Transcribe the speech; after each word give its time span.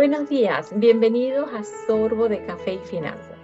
Buenos 0.00 0.30
días, 0.30 0.72
bienvenidos 0.74 1.52
a 1.52 1.62
Sorbo 1.62 2.26
de 2.26 2.42
Café 2.46 2.72
y 2.72 2.78
Finanzas. 2.78 3.38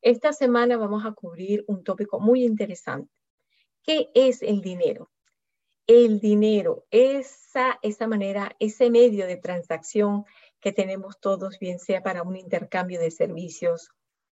Esta 0.00 0.32
semana 0.32 0.76
vamos 0.76 1.04
a 1.04 1.10
cubrir 1.10 1.64
un 1.66 1.82
tópico 1.82 2.20
muy 2.20 2.44
interesante. 2.44 3.12
¿Qué 3.82 4.12
es 4.14 4.42
el 4.42 4.60
dinero? 4.60 5.10
El 5.88 6.20
dinero, 6.20 6.86
esa, 6.92 7.80
esa 7.82 8.06
manera, 8.06 8.54
ese 8.60 8.90
medio 8.90 9.26
de 9.26 9.36
transacción 9.36 10.24
que 10.60 10.70
tenemos 10.70 11.18
todos, 11.18 11.58
bien 11.58 11.80
sea 11.80 12.00
para 12.04 12.22
un 12.22 12.36
intercambio 12.36 13.00
de 13.00 13.10
servicios 13.10 13.90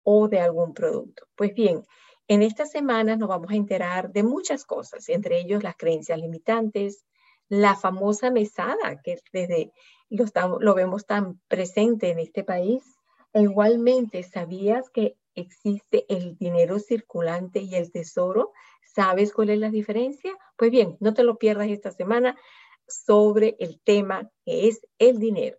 o 0.04 0.28
de 0.28 0.38
algún 0.38 0.74
producto. 0.74 1.26
Pues 1.34 1.52
bien, 1.54 1.82
en 2.28 2.44
esta 2.44 2.66
semana 2.66 3.16
nos 3.16 3.28
vamos 3.28 3.50
a 3.50 3.56
enterar 3.56 4.12
de 4.12 4.22
muchas 4.22 4.64
cosas, 4.64 5.08
entre 5.08 5.40
ellos 5.40 5.64
las 5.64 5.74
creencias 5.74 6.20
limitantes, 6.20 7.04
la 7.48 7.76
famosa 7.76 8.30
mesada, 8.30 9.00
que 9.02 9.18
desde 9.32 9.72
lo, 10.08 10.26
lo 10.60 10.74
vemos 10.74 11.06
tan 11.06 11.40
presente 11.48 12.10
en 12.10 12.18
este 12.18 12.44
país. 12.44 12.82
E 13.32 13.42
igualmente, 13.42 14.22
¿sabías 14.22 14.90
que 14.90 15.16
existe 15.34 16.06
el 16.08 16.36
dinero 16.36 16.78
circulante 16.78 17.60
y 17.60 17.74
el 17.74 17.90
tesoro? 17.90 18.52
¿Sabes 18.84 19.32
cuál 19.32 19.50
es 19.50 19.58
la 19.58 19.70
diferencia? 19.70 20.36
Pues 20.56 20.70
bien, 20.70 20.96
no 21.00 21.14
te 21.14 21.24
lo 21.24 21.36
pierdas 21.36 21.68
esta 21.68 21.90
semana 21.90 22.38
sobre 22.86 23.56
el 23.58 23.80
tema 23.80 24.30
que 24.44 24.68
es 24.68 24.86
el 24.98 25.18
dinero. 25.18 25.58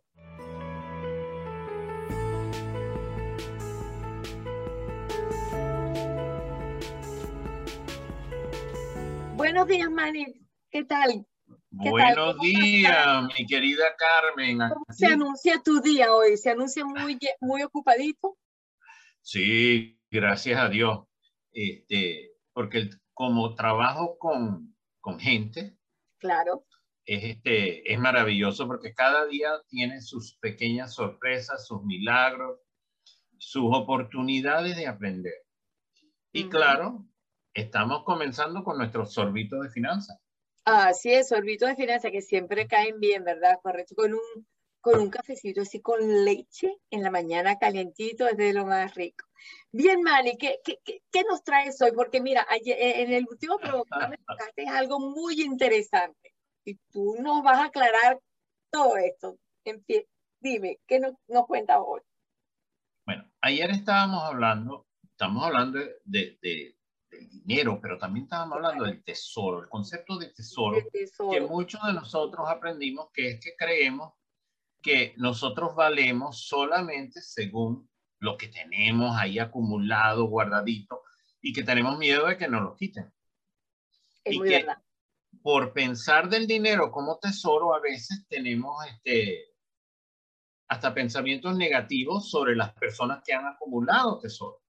Buenos 9.35 9.67
días, 9.67 9.91
Manny. 9.91 10.47
¿Qué 10.71 10.85
tal? 10.85 11.27
Buenos 11.77 12.39
días, 12.39 13.23
mi 13.37 13.45
querida 13.45 13.83
Carmen. 13.97 14.59
¿Cómo 14.69 14.85
se 14.89 15.07
anuncia 15.07 15.61
tu 15.61 15.81
día 15.81 16.13
hoy? 16.13 16.37
¿Se 16.37 16.51
anuncia 16.51 16.85
muy, 16.85 17.19
muy 17.41 17.63
ocupadito? 17.63 18.37
Sí, 19.21 19.99
gracias 20.09 20.57
a 20.57 20.69
Dios. 20.69 20.99
Este, 21.51 22.31
porque 22.53 22.89
como 23.13 23.55
trabajo 23.55 24.17
con, 24.17 24.73
con 25.01 25.19
gente, 25.19 25.77
claro. 26.17 26.65
es, 27.03 27.23
este, 27.23 27.91
es 27.91 27.99
maravilloso 27.99 28.67
porque 28.67 28.93
cada 28.93 29.25
día 29.25 29.49
tiene 29.67 29.99
sus 29.99 30.37
pequeñas 30.37 30.93
sorpresas, 30.93 31.67
sus 31.67 31.83
milagros, 31.83 32.57
sus 33.37 33.65
oportunidades 33.65 34.77
de 34.77 34.87
aprender. 34.87 35.35
Y 36.31 36.47
claro, 36.47 37.05
estamos 37.53 38.03
comenzando 38.05 38.63
con 38.63 38.77
nuestro 38.77 39.05
sorbito 39.05 39.59
de 39.59 39.69
finanzas. 39.69 40.24
Así 40.65 41.13
es, 41.13 41.27
sorbito 41.29 41.67
de 41.67 41.75
finanzas 41.75 42.11
que 42.11 42.21
siempre 42.21 42.67
caen 42.67 42.99
bien, 42.99 43.23
¿verdad? 43.23 43.59
Correcto, 43.61 43.93
con 43.93 44.15
un, 44.15 44.47
con 44.81 44.99
un 44.99 45.11
cafecito 45.11 45.61
así 45.61 45.79
con 45.79 46.25
leche 46.25 46.77
en 46.89 47.03
la 47.03 47.11
mañana 47.11 47.59
calientito, 47.59 48.27
es 48.27 48.35
de 48.35 48.51
lo 48.51 48.65
más 48.65 48.95
rico. 48.95 49.25
Bien, 49.71 50.01
Manny, 50.01 50.37
¿qué, 50.37 50.59
qué, 50.63 50.79
qué 50.83 51.23
nos 51.29 51.43
traes 51.43 51.79
hoy? 51.83 51.91
Porque 51.91 52.19
mira, 52.19 52.47
eh, 52.65 53.03
en 53.03 53.13
el 53.13 53.27
último 53.29 53.59
programa 53.59 54.07
me 54.07 54.17
tocaste 54.27 54.67
algo 54.67 54.99
muy 54.99 55.39
interesante 55.41 56.33
y 56.63 56.75
tú 56.91 57.15
nos 57.19 57.43
vas 57.43 57.59
a 57.59 57.65
aclarar 57.65 58.19
todo 58.71 58.97
esto. 58.97 59.37
Dime, 60.39 60.79
¿qué 60.87 60.99
nos, 60.99 61.13
nos 61.27 61.45
cuentas 61.45 61.77
hoy? 61.85 62.01
Bueno, 63.05 63.29
ayer 63.41 63.69
estábamos 63.69 64.23
hablando, 64.23 64.87
estamos 65.03 65.43
hablando 65.43 65.79
de, 66.05 66.39
de 66.41 66.74
dinero, 67.17 67.79
pero 67.81 67.97
también 67.97 68.25
estábamos 68.25 68.57
hablando 68.57 68.85
del 68.85 69.03
tesoro, 69.03 69.61
el 69.61 69.69
concepto 69.69 70.17
de 70.17 70.27
tesoro, 70.27 70.77
que 70.91 71.41
muchos 71.41 71.81
de 71.83 71.93
nosotros 71.93 72.47
aprendimos 72.47 73.09
que 73.13 73.31
es 73.31 73.39
que 73.39 73.55
creemos 73.55 74.13
que 74.81 75.13
nosotros 75.17 75.75
valemos 75.75 76.45
solamente 76.45 77.21
según 77.21 77.89
lo 78.19 78.37
que 78.37 78.47
tenemos 78.47 79.15
ahí 79.17 79.39
acumulado, 79.39 80.25
guardadito, 80.25 81.01
y 81.41 81.53
que 81.53 81.63
tenemos 81.63 81.97
miedo 81.97 82.27
de 82.27 82.37
que 82.37 82.47
nos 82.47 82.61
lo 82.61 82.75
quiten. 82.75 83.11
y 84.25 84.41
que 84.41 84.65
por 85.41 85.73
pensar 85.73 86.29
del 86.29 86.47
dinero 86.47 86.91
como 86.91 87.19
tesoro, 87.19 87.73
a 87.75 87.79
veces 87.79 88.25
tenemos 88.27 88.83
este, 88.87 89.53
hasta 90.67 90.93
pensamientos 90.93 91.55
negativos 91.55 92.29
sobre 92.29 92.55
las 92.55 92.73
personas 92.73 93.21
que 93.23 93.33
han 93.33 93.45
acumulado 93.45 94.19
tesoro 94.19 94.61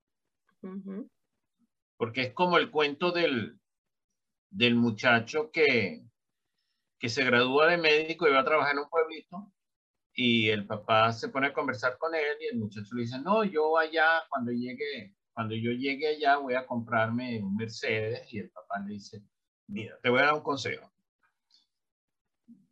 porque 1.97 2.23
es 2.23 2.33
como 2.33 2.59
el 2.59 2.71
cuento 2.71 3.13
del, 3.13 3.61
del 4.51 4.75
muchacho 4.75 5.51
que, 5.51 6.05
que 6.99 7.09
se 7.09 7.25
gradúa 7.25 7.69
de 7.69 7.79
médico 7.79 8.27
y 8.27 8.33
va 8.33 8.41
a 8.41 8.45
trabajar 8.45 8.73
en 8.73 8.81
un 8.81 8.89
pueblito 8.89 9.53
y 10.15 10.49
el 10.49 10.67
papá 10.67 11.13
se 11.13 11.29
pone 11.29 11.49
a 11.49 11.53
conversar 11.53 11.99
con 11.99 12.15
él 12.15 12.37
y 12.41 12.47
el 12.47 12.59
muchacho 12.59 12.95
le 12.95 13.03
dice, 13.03 13.21
no, 13.21 13.45
yo 13.45 13.77
allá, 13.77 14.25
cuando 14.31 14.51
llegue, 14.51 15.15
cuando 15.33 15.55
yo 15.55 15.71
llegue 15.73 16.09
allá 16.09 16.39
voy 16.39 16.55
a 16.55 16.67
comprarme 16.67 17.43
un 17.43 17.55
Mercedes 17.55 18.33
y 18.33 18.39
el 18.39 18.51
papá 18.51 18.81
le 18.81 18.95
dice, 18.95 19.23
mira, 19.69 19.99
te 20.03 20.09
voy 20.09 20.21
a 20.21 20.27
dar 20.27 20.35
un 20.35 20.41
consejo. 20.41 20.91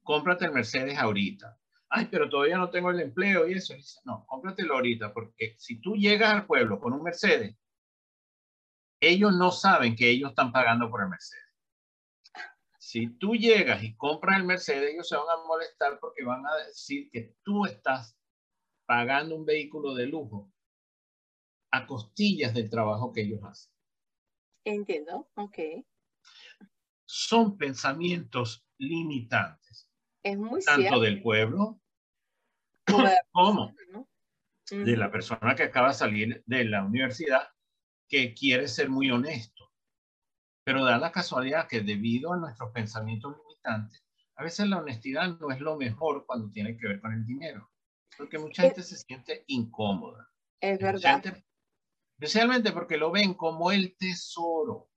Cómprate 0.03 0.47
el 0.47 0.53
Mercedes 0.53 0.99
ahorita. 0.99 1.59
Ay, 1.91 2.09
pero 2.11 2.29
todavía 2.29 2.57
no 2.57 2.71
tengo 2.71 2.91
el 2.91 3.01
empleo 3.01 3.47
y 3.47 3.53
eso. 3.55 3.75
dice, 3.75 4.01
no, 4.05 4.25
cómpratelo 4.27 4.75
ahorita 4.75 5.13
porque 5.13 5.55
si 5.59 5.81
tú 5.81 5.95
llegas 5.97 6.33
al 6.33 6.47
pueblo 6.47 6.81
con 6.81 6.95
un 6.95 7.03
Mercedes, 7.03 7.57
ellos 9.09 9.33
no 9.35 9.51
saben 9.51 9.97
que 9.97 10.11
ellos 10.11 10.31
están 10.31 10.53
pagando 10.53 10.91
por 10.91 11.03
el 11.03 11.09
Mercedes. 11.09 11.45
Si 12.79 13.09
tú 13.09 13.35
llegas 13.35 13.83
y 13.83 13.97
compras 13.97 14.39
el 14.39 14.45
Mercedes, 14.45 14.93
ellos 14.93 15.09
se 15.09 15.17
van 15.17 15.29
a 15.29 15.47
molestar 15.47 15.99
porque 15.99 16.25
van 16.25 16.47
a 16.47 16.55
decir 16.67 17.11
que 17.11 17.35
tú 17.43 17.67
estás 17.67 18.17
pagando 18.87 19.35
un 19.35 19.45
vehículo 19.45 19.95
de 19.95 20.07
lujo 20.07 20.53
a 21.71 21.87
costillas 21.87 22.55
del 22.55 22.71
trabajo 22.71 23.13
que 23.13 23.23
ellos 23.23 23.41
hacen. 23.43 23.73
Entiendo, 24.65 25.29
ok. 25.35 25.59
Son 27.05 27.57
pensamientos 27.57 28.65
limitantes. 28.79 29.89
Es 30.23 30.39
muy 30.39 30.63
Tanto 30.63 31.01
del 31.01 31.23
pueblo 31.23 31.81
como, 33.33 33.75
de 34.71 34.97
la 34.97 35.11
persona 35.11 35.55
que 35.55 35.65
acaba 35.65 35.89
de 35.89 35.95
salir 35.95 36.43
de 36.47 36.65
la 36.65 36.85
universidad 36.85 37.54
que 38.09 38.35
quiere 38.35 38.69
ser 38.69 38.89
muy 38.89 39.11
honesto. 39.11 39.71
Pero 40.65 40.85
da 40.85 40.99
la 40.99 41.13
casualidad 41.13 41.69
que 41.69 41.81
debido 41.81 42.33
a 42.33 42.37
nuestros 42.37 42.71
pensamientos 42.71 43.37
limitantes, 43.37 44.05
a 44.37 44.43
veces 44.43 44.69
la 44.69 44.79
honestidad 44.79 45.39
no 45.39 45.51
es 45.51 45.61
lo 45.61 45.77
mejor 45.77 46.27
cuando 46.27 46.51
tiene 46.51 46.77
que 46.77 46.89
ver 46.89 47.01
con 47.01 47.13
el 47.13 47.25
dinero, 47.25 47.71
porque 48.17 48.39
mucha 48.39 48.63
gente 48.63 48.83
se 48.83 48.97
siente 48.97 49.45
incómoda. 49.49 50.29
Es 50.61 50.79
verdad. 50.79 51.23
especialmente 52.19 52.73
porque 52.73 52.97
lo 52.97 53.11
ven 53.11 53.35
como 53.35 53.71
el 53.71 53.97
tesoro 53.97 54.91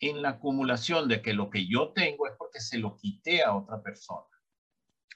en 0.00 0.22
la 0.22 0.30
acumulación 0.30 1.08
de 1.08 1.20
que 1.20 1.32
lo 1.32 1.50
que 1.50 1.66
yo 1.66 1.92
tengo 1.92 2.26
es 2.28 2.34
porque 2.38 2.60
se 2.60 2.78
lo 2.78 2.96
quité 2.96 3.42
a 3.42 3.56
otra 3.56 3.82
persona. 3.82 4.26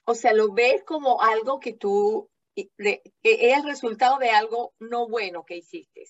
O 0.05 0.13
sea, 0.13 0.33
lo 0.33 0.51
ves 0.51 0.83
como 0.83 1.21
algo 1.21 1.59
que 1.59 1.73
tú 1.73 2.29
es 2.55 2.69
el 3.23 3.63
resultado 3.63 4.17
de 4.19 4.29
algo 4.29 4.73
no 4.79 5.07
bueno 5.07 5.43
que 5.45 5.57
hiciste. 5.57 6.03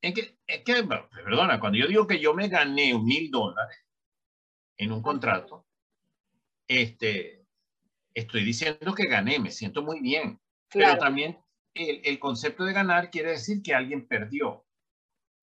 Es 0.00 0.14
que, 0.14 0.38
es 0.46 0.62
que, 0.62 0.86
perdona, 1.24 1.58
cuando 1.58 1.78
yo 1.78 1.86
digo 1.86 2.06
que 2.06 2.20
yo 2.20 2.34
me 2.34 2.48
gané 2.48 2.92
mil 2.98 3.30
dólares 3.30 3.78
en 4.76 4.92
un 4.92 5.02
contrato, 5.02 5.66
este, 6.68 7.46
estoy 8.14 8.44
diciendo 8.44 8.94
que 8.94 9.06
gané, 9.06 9.38
me 9.38 9.50
siento 9.50 9.82
muy 9.82 10.00
bien. 10.00 10.40
Pero 10.72 10.98
también 10.98 11.38
el, 11.74 12.00
el, 12.04 12.18
concepto 12.18 12.64
de 12.64 12.72
ganar 12.72 13.10
quiere 13.10 13.30
decir 13.30 13.62
que 13.62 13.74
alguien 13.74 14.06
perdió. 14.06 14.66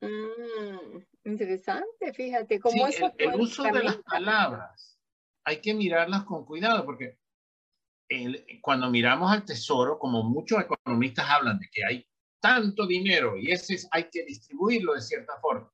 Mm, 0.02 1.00
interesante, 1.24 2.14
fíjate. 2.14 2.60
cómo 2.60 2.88
sí, 2.88 3.04
el 3.18 3.36
uso 3.36 3.64
de 3.64 3.84
las 3.84 3.98
palabras 3.98 5.00
hay 5.46 5.62
que 5.62 5.74
mirarlas 5.74 6.24
con 6.24 6.46
cuidado 6.46 6.86
porque 6.86 7.18
cuando 8.62 8.90
miramos 8.90 9.32
al 9.32 9.46
tesoro, 9.46 9.98
como 10.00 10.24
muchos 10.24 10.62
economistas 10.62 11.30
hablan 11.30 11.60
de 11.60 11.70
que 11.72 11.86
hay 11.86 12.08
tanto 12.40 12.86
dinero 12.86 13.38
y 13.38 13.52
ese 13.52 13.78
hay 13.92 14.10
que 14.10 14.26
distribuirlo 14.26 14.94
de 14.94 15.02
cierta 15.02 15.34
forma. 15.40 15.72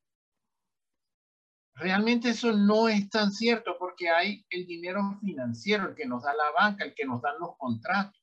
Realmente 1.75 2.29
eso 2.29 2.51
no 2.51 2.89
es 2.89 3.09
tan 3.09 3.31
cierto 3.31 3.77
porque 3.79 4.09
hay 4.09 4.45
el 4.49 4.65
dinero 4.65 5.01
financiero, 5.21 5.89
el 5.89 5.95
que 5.95 6.05
nos 6.05 6.23
da 6.23 6.33
la 6.33 6.51
banca, 6.51 6.83
el 6.83 6.93
que 6.93 7.05
nos 7.05 7.21
dan 7.21 7.39
los 7.39 7.57
contratos. 7.57 8.21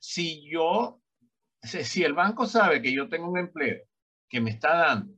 Si 0.00 0.48
yo, 0.50 1.02
si 1.62 2.02
el 2.02 2.14
banco 2.14 2.46
sabe 2.46 2.80
que 2.80 2.92
yo 2.92 3.08
tengo 3.08 3.28
un 3.30 3.38
empleo 3.38 3.84
que 4.28 4.40
me 4.40 4.50
está 4.50 4.76
dando 4.76 5.14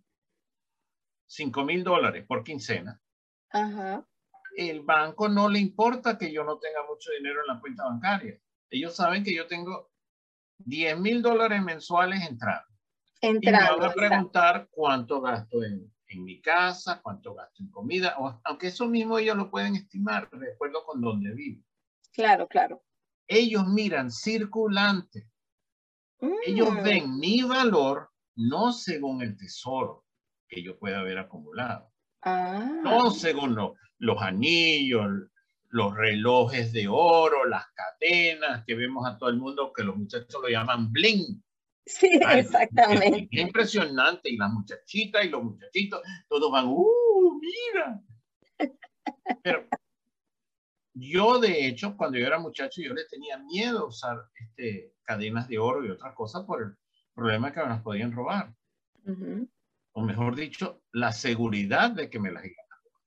5 1.27 1.65
mil 1.65 1.85
dólares 1.85 2.25
por 2.27 2.43
quincena, 2.43 3.01
Ajá 3.53 4.10
el 4.57 4.83
banco 4.83 5.29
no 5.29 5.49
le 5.49 5.59
importa 5.59 6.19
que 6.19 6.33
yo 6.33 6.45
no 6.45 6.59
tenga 6.59 6.85
mucho 6.89 7.11
dinero 7.13 7.41
en 7.41 7.55
la 7.55 7.61
cuenta 7.61 7.85
bancaria. 7.85 8.39
Ellos 8.71 8.95
saben 8.95 9.25
que 9.25 9.35
yo 9.35 9.47
tengo 9.47 9.91
10 10.59 10.99
mil 10.99 11.23
dólares 11.23 11.63
mensuales 11.63 12.29
entrando. 12.29 12.67
Entrando. 13.21 13.77
Y 13.77 13.81
me 13.81 13.81
van 13.81 13.91
a 13.91 13.95
preguntar 13.95 14.69
cuánto 14.71 15.21
gasto 15.21 15.63
en, 15.63 15.93
en 16.07 16.25
mi 16.25 16.41
casa, 16.41 17.01
cuánto 17.03 17.35
gasto 17.35 17.63
en 17.63 17.71
comida, 17.71 18.17
o, 18.19 18.41
aunque 18.45 18.69
eso 18.69 18.87
mismo 18.87 19.19
ellos 19.19 19.37
lo 19.37 19.51
pueden 19.51 19.77
estimar 19.77 20.29
de 20.31 20.53
acuerdo 20.53 20.85
con 20.85 21.01
donde 21.01 21.33
vivo. 21.33 21.63
Claro, 22.13 22.47
claro. 22.49 22.83
Ellos 23.27 23.67
miran 23.67 24.11
circulante. 24.11 25.29
Ellos 26.45 26.73
Mm, 26.73 26.83
ven 26.83 27.19
mi 27.19 27.43
valor 27.43 28.11
no 28.37 28.73
según 28.73 29.23
el 29.23 29.37
tesoro 29.37 30.05
que 30.49 30.63
yo 30.63 30.79
pueda 30.79 31.01
haber 31.01 31.19
acumulado, 31.19 31.90
Ah, 32.23 32.81
no 32.83 33.11
según 33.11 33.55
lo- 33.55 33.77
los 33.99 34.21
anillos, 34.23 35.07
los 35.69 35.95
relojes 35.97 36.73
de 36.73 36.89
oro, 36.89 37.45
las 37.47 37.65
cadenas 37.73 38.65
que 38.67 38.75
vemos 38.75 39.07
a 39.07 39.17
todo 39.19 39.29
el 39.31 39.37
mundo 39.37 39.73
que 39.75 39.85
los 39.85 39.97
muchachos 39.97 40.41
lo 40.43 40.49
llaman 40.49 40.91
bling. 40.93 41.43
sí, 41.87 42.21
Ay, 42.25 42.41
exactamente. 42.41 43.29
Es 43.31 43.41
impresionante. 43.41 44.31
Y 44.31 44.37
las 44.37 44.51
muchachitas 44.53 45.25
y 45.25 45.29
los 45.29 45.43
muchachitos, 45.45 46.01
todos 46.29 46.51
van, 46.51 46.67
¡uh, 46.69 47.41
mira! 47.41 48.01
Pero 49.43 49.67
yo, 50.95 51.39
de 51.39 51.67
hecho, 51.67 51.97
cuando 51.97 52.19
yo 52.19 52.27
era 52.27 52.39
muchacho, 52.39 52.83
yo 52.83 52.93
le 52.93 53.05
tenía 53.07 53.39
miedo 53.39 53.81
a 53.81 53.87
usar 53.89 54.17
este, 54.35 54.95
cadenas 55.03 55.49
de 55.49 55.59
oro 55.59 55.85
y 55.85 55.91
otras 55.91 56.15
cosas 56.15 56.45
por 56.45 56.63
el 56.63 56.77
problema 57.15 57.53
que 57.53 57.61
me 57.61 57.67
las 57.69 57.83
podían 57.83 58.13
robar. 58.13 58.53
Ujú. 59.05 59.49
O 59.93 60.03
mejor 60.03 60.37
dicho, 60.37 60.83
la 60.93 61.13
seguridad 61.13 61.91
de 61.91 62.09
que 62.09 62.21
me 62.21 62.31
las 62.31 62.45
a 62.45 62.49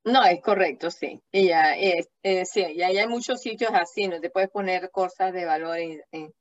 No, 0.06 0.24
es 0.26 0.42
correcto, 0.42 0.92
sí. 0.92 1.22
Y 1.32 1.48
ya, 1.48 1.76
es, 1.76 2.10
eh, 2.24 2.46
sí, 2.46 2.66
y 2.76 2.82
ahí 2.82 2.98
hay 2.98 3.08
muchos 3.08 3.42
sitios 3.42 3.72
así, 3.74 4.08
¿no? 4.08 4.20
Te 4.20 4.30
puedes 4.30 4.50
poner 4.50 4.90
cosas 4.92 5.34
de 5.34 5.46
valor 5.46 5.78
en, 5.78 6.02
en- 6.12 6.34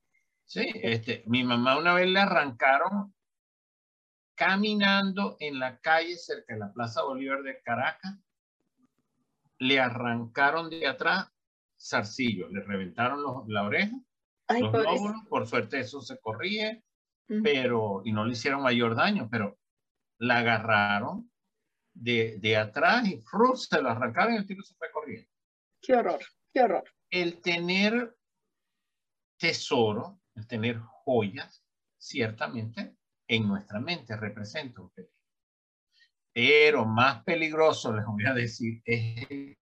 Sí, 0.45 0.67
este, 0.75 1.23
mi 1.27 1.45
mamá 1.45 1.79
una 1.79 1.95
vez 1.95 2.09
le 2.09 2.19
arrancaron 2.21 3.15
caminando 4.35 5.37
en 5.41 5.59
la 5.59 5.79
calle 5.79 6.17
cerca 6.17 6.55
de 6.55 6.61
la 6.61 6.73
Plaza 6.73 7.03
Bolívar 7.05 7.43
de 7.43 7.61
Caracas. 7.63 8.19
Le 9.59 9.79
arrancaron 9.79 10.69
de 10.69 10.87
atrás 10.87 11.29
zarcillos, 11.81 12.51
le 12.51 12.61
reventaron 12.63 13.23
los- 13.23 13.47
la 13.47 13.63
oreja, 13.63 13.97
Ay, 14.49 14.63
los 14.63 14.73
lóbulos. 14.73 15.23
Por 15.29 15.47
suerte 15.47 15.79
eso 15.81 16.01
se 16.01 16.19
corrige, 16.19 16.83
Ujú. 17.29 17.43
pero 17.43 18.03
y 18.05 18.13
no 18.13 18.25
le 18.25 18.33
hicieron 18.33 18.63
mayor 18.63 18.95
daño, 18.97 19.29
pero 19.31 19.59
la 20.23 20.39
agarraron 20.39 21.31
de, 21.95 22.39
de 22.39 22.57
atrás 22.57 23.07
y 23.09 23.21
¡fru! 23.21 23.57
se 23.57 23.83
lo 23.83 23.91
arrancaron 23.91 24.35
y 24.35 24.37
el 24.37 24.47
tiro 24.47 24.63
se 24.63 24.75
fue 24.77 24.91
corriendo. 24.93 25.29
Qué 25.81 25.95
horror, 25.95 26.21
qué 26.53 26.61
horror. 26.63 26.85
el 27.11 27.41
tener 27.43 28.17
tesoro, 29.37 30.21
el 30.37 30.47
tener 30.47 30.79
joyas, 30.79 31.65
ciertamente 31.99 32.97
en 33.27 33.49
nuestra 33.49 33.81
mente 33.81 34.17
representa 34.17 34.81
un 34.81 34.91
peligro. 34.91 35.17
Pero 36.33 36.85
más 36.87 37.25
peligroso, 37.25 37.93
les 37.93 38.07
voy 38.07 38.25
a 38.25 38.33
decir, 38.33 38.81
es 38.85 39.57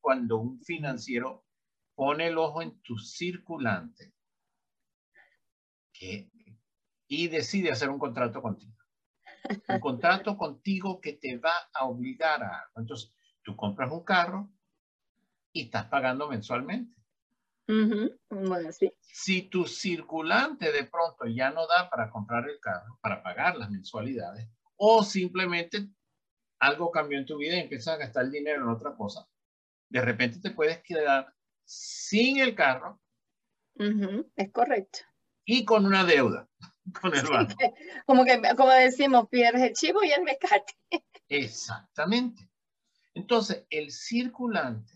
cuando 0.00 0.38
un 0.38 0.60
financiero 0.62 1.44
pone 1.96 2.28
el 2.28 2.38
ojo 2.38 2.62
en 2.62 2.80
tu 2.82 2.96
circulante 2.98 4.14
que- 5.92 6.30
y 7.08 7.28
decide 7.28 7.72
hacer 7.72 7.90
un 7.90 7.98
contrato 7.98 8.40
contigo. 8.40 8.73
Un 9.68 9.78
contrato 9.80 10.36
contigo 10.38 11.00
que 11.02 11.12
te 11.14 11.36
va 11.38 11.68
a 11.74 11.84
obligar 11.86 12.42
a 12.42 12.60
algo. 12.60 12.80
Entonces, 12.80 13.14
tú 13.42 13.56
compras 13.56 13.90
un 13.92 14.04
carro 14.04 14.50
y 15.54 15.62
estás 15.62 15.86
pagando 15.86 16.28
mensualmente. 16.28 16.94
Ujú. 17.68 18.16
Bueno, 18.30 18.72
sí. 18.72 18.90
Si 19.00 19.42
tu 19.48 19.64
circulante 19.66 20.72
de 20.72 20.84
pronto 20.84 21.26
ya 21.26 21.50
no 21.50 21.66
da 21.66 21.88
para 21.88 22.10
comprar 22.10 22.48
el 22.48 22.58
carro, 22.60 22.98
para 23.00 23.22
pagar 23.22 23.56
las 23.56 23.70
mensualidades, 23.70 24.48
o 24.76 25.02
simplemente 25.02 25.88
algo 26.60 26.90
cambió 26.90 27.18
en 27.18 27.26
tu 27.26 27.38
vida 27.38 27.56
y 27.56 27.60
empiezas 27.60 27.94
a 27.94 27.98
gastar 27.98 28.24
el 28.26 28.32
dinero 28.32 28.62
en 28.64 28.70
otra 28.70 28.96
cosa, 28.96 29.28
de 29.90 30.00
repente 30.02 30.40
te 30.40 30.52
puedes 30.52 30.82
quedar 30.82 31.34
sin 31.64 32.38
el 32.40 32.54
carro 32.54 33.00
Ujú, 33.78 34.32
Es 34.34 34.50
correcto. 34.52 34.98
y 35.46 35.64
con 35.64 35.84
una 35.86 36.04
deuda 36.04 36.48
con 37.00 37.14
el 37.14 37.20
Sí, 37.20 37.32
banco. 37.32 37.54
que- 37.58 37.72
como 38.06 38.24
que, 38.24 38.40
como 38.56 38.70
decimos, 38.70 39.28
pierdes 39.28 39.62
el 39.62 39.72
chivo 39.74 40.02
y 40.04 40.10
el 40.12 40.22
mecate. 40.22 40.74
Exactamente. 41.28 42.50
Entonces, 43.14 43.66
el 43.70 43.90
circulante 43.90 44.92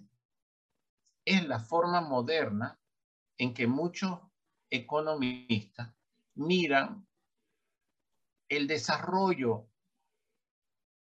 es 1.25 1.47
la 1.47 1.61
forma 1.61 2.01
moderna 2.01 2.79
en 3.39 3.55
que 3.55 3.67
muchos 3.67 4.19
economistas 4.71 5.89
miran 6.35 7.07
el 8.49 8.67
desarrollo 8.67 9.69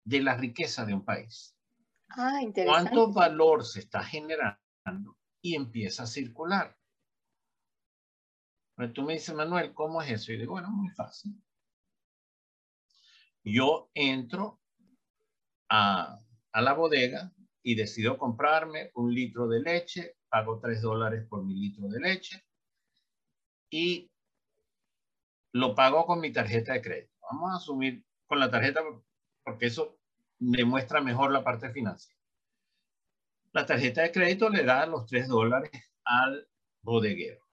de 0.04 0.20
la 0.20 0.36
riqueza 0.36 0.84
de 0.84 0.94
un 0.94 1.04
país. 1.04 1.56
Ah, 2.10 2.40
interesante. 2.42 2.90
Cuánto 2.90 3.12
valor 3.12 3.64
se 3.64 3.80
está 3.80 4.02
generando 4.04 4.58
y 5.42 5.54
empieza 5.54 6.04
a 6.04 6.06
circular. 6.06 6.75
Pero 8.76 8.92
tú 8.92 9.02
me 9.02 9.14
dices, 9.14 9.34
Manuel, 9.34 9.72
¿cómo 9.74 10.02
es 10.02 10.10
eso? 10.10 10.32
Y 10.32 10.38
digo, 10.38 10.52
bueno, 10.52 10.70
muy 10.70 10.90
fácil. 10.90 11.32
Yo 13.42 13.90
entro 13.94 14.60
a, 15.68 16.20
a 16.52 16.60
la 16.60 16.72
bodega 16.74 17.32
y 17.62 17.74
decido 17.74 18.18
comprarme 18.18 18.90
un 18.94 19.12
litro 19.14 19.48
de 19.48 19.60
leche, 19.60 20.16
pago 20.28 20.60
tres 20.60 20.82
dólares 20.82 21.26
por 21.28 21.44
mi 21.44 21.54
litro 21.54 21.88
de 21.88 22.00
leche 22.00 22.44
y 23.70 24.10
lo 25.52 25.74
pago 25.74 26.06
con 26.06 26.20
mi 26.20 26.32
tarjeta 26.32 26.74
de 26.74 26.82
crédito. 26.82 27.12
Vamos 27.30 27.52
a 27.52 27.56
asumir 27.56 28.04
con 28.26 28.38
la 28.38 28.50
tarjeta 28.50 28.82
porque 29.44 29.66
eso 29.66 29.98
demuestra 30.38 31.00
mejor 31.00 31.32
la 31.32 31.42
parte 31.42 31.70
financiera. 31.70 32.20
La 33.52 33.64
tarjeta 33.64 34.02
de 34.02 34.12
crédito 34.12 34.50
le 34.50 34.64
da 34.64 34.86
los 34.86 35.06
tres 35.06 35.28
dólares 35.28 35.70
al 36.04 36.48
bodeguero. 36.82 37.45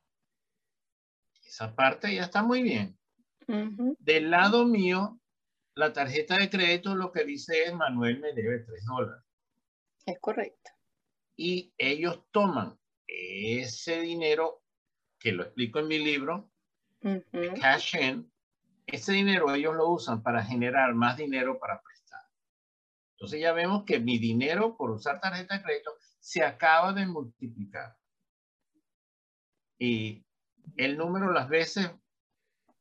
Esa 1.54 1.76
parte 1.76 2.16
ya 2.16 2.24
está 2.24 2.42
muy 2.42 2.64
bien. 2.64 2.98
Ujú. 3.48 3.96
Del 4.00 4.32
lado 4.32 4.66
mío, 4.66 5.22
la 5.76 5.94
tarjeta 5.94 6.40
de 6.40 6.50
crédito 6.50 6.96
lo 6.96 7.12
que 7.12 7.26
dice 7.26 7.66
es 7.66 7.76
Manuel 7.76 8.20
me 8.22 8.34
debe 8.34 8.62
tres 8.62 8.84
dólares. 8.86 9.24
Es 10.04 10.20
correcto. 10.20 10.72
Y 11.36 11.72
ellos 11.78 12.24
toman 12.32 12.80
ese 13.06 14.02
dinero, 14.02 14.64
que 15.20 15.32
lo 15.32 15.44
explico 15.44 15.78
en 15.78 15.90
mi 15.90 16.00
libro, 16.00 16.52
Ujú. 17.04 17.54
cash 17.62 17.98
in, 18.02 18.34
ese 18.88 19.14
dinero 19.14 19.54
ellos 19.54 19.76
lo 19.76 19.90
usan 19.90 20.24
para 20.24 20.44
generar 20.44 20.96
más 20.96 21.18
dinero 21.18 21.60
para 21.60 21.84
prestar. 21.84 22.22
Entonces 23.12 23.40
ya 23.40 23.54
vemos 23.54 23.84
que 23.86 24.00
mi 24.00 24.18
dinero 24.18 24.76
por 24.76 24.90
usar 24.90 25.22
tarjeta 25.22 25.56
de 25.56 25.64
crédito 25.64 25.92
se 26.20 26.44
acaba 26.44 26.94
de 26.94 27.06
multiplicar. 27.06 27.96
Y 29.78 30.26
el 30.78 30.98
número 30.98 31.32
las 31.32 31.50
veces, 31.50 31.92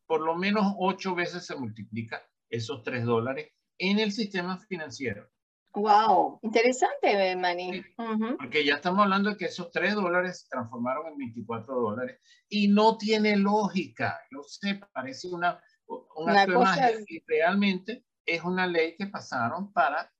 por 0.06 0.20
lo 0.20 0.34
menos 0.36 0.74
ocho 0.78 1.14
veces 1.14 1.46
se 1.46 1.56
multiplica 1.56 2.22
esos 2.48 2.82
tres 2.82 3.04
dólares 3.04 3.52
en 3.78 3.98
el 3.98 4.12
sistema 4.12 4.58
financiero. 4.58 5.28
Wow, 5.74 6.38
interesante, 6.42 7.34
Manny. 7.34 7.82
Ujú. 7.96 8.36
Porque 8.36 8.62
ya 8.62 8.74
estamos 8.74 9.00
hablando 9.04 9.30
de 9.30 9.38
que 9.38 9.46
esos 9.46 9.70
3 9.70 9.94
dólares 9.94 10.42
se 10.42 10.48
transformaron 10.50 11.06
en 11.06 11.16
24 11.16 11.74
dólares 11.74 12.20
y 12.46 12.68
no 12.68 12.98
tiene 12.98 13.38
lógica. 13.38 14.20
Yo 14.30 14.42
sé, 14.42 14.80
parece 14.92 15.28
una, 15.28 15.58
un 15.86 16.04
Una 16.30 16.44
de 16.44 16.52
cosa- 16.52 16.90
y 17.06 17.22
realmente 17.26 18.04
es 18.26 18.42
una 18.44 18.66
ley 18.66 18.96
que 18.98 19.06
pasaron 19.06 19.72
para 19.72 20.12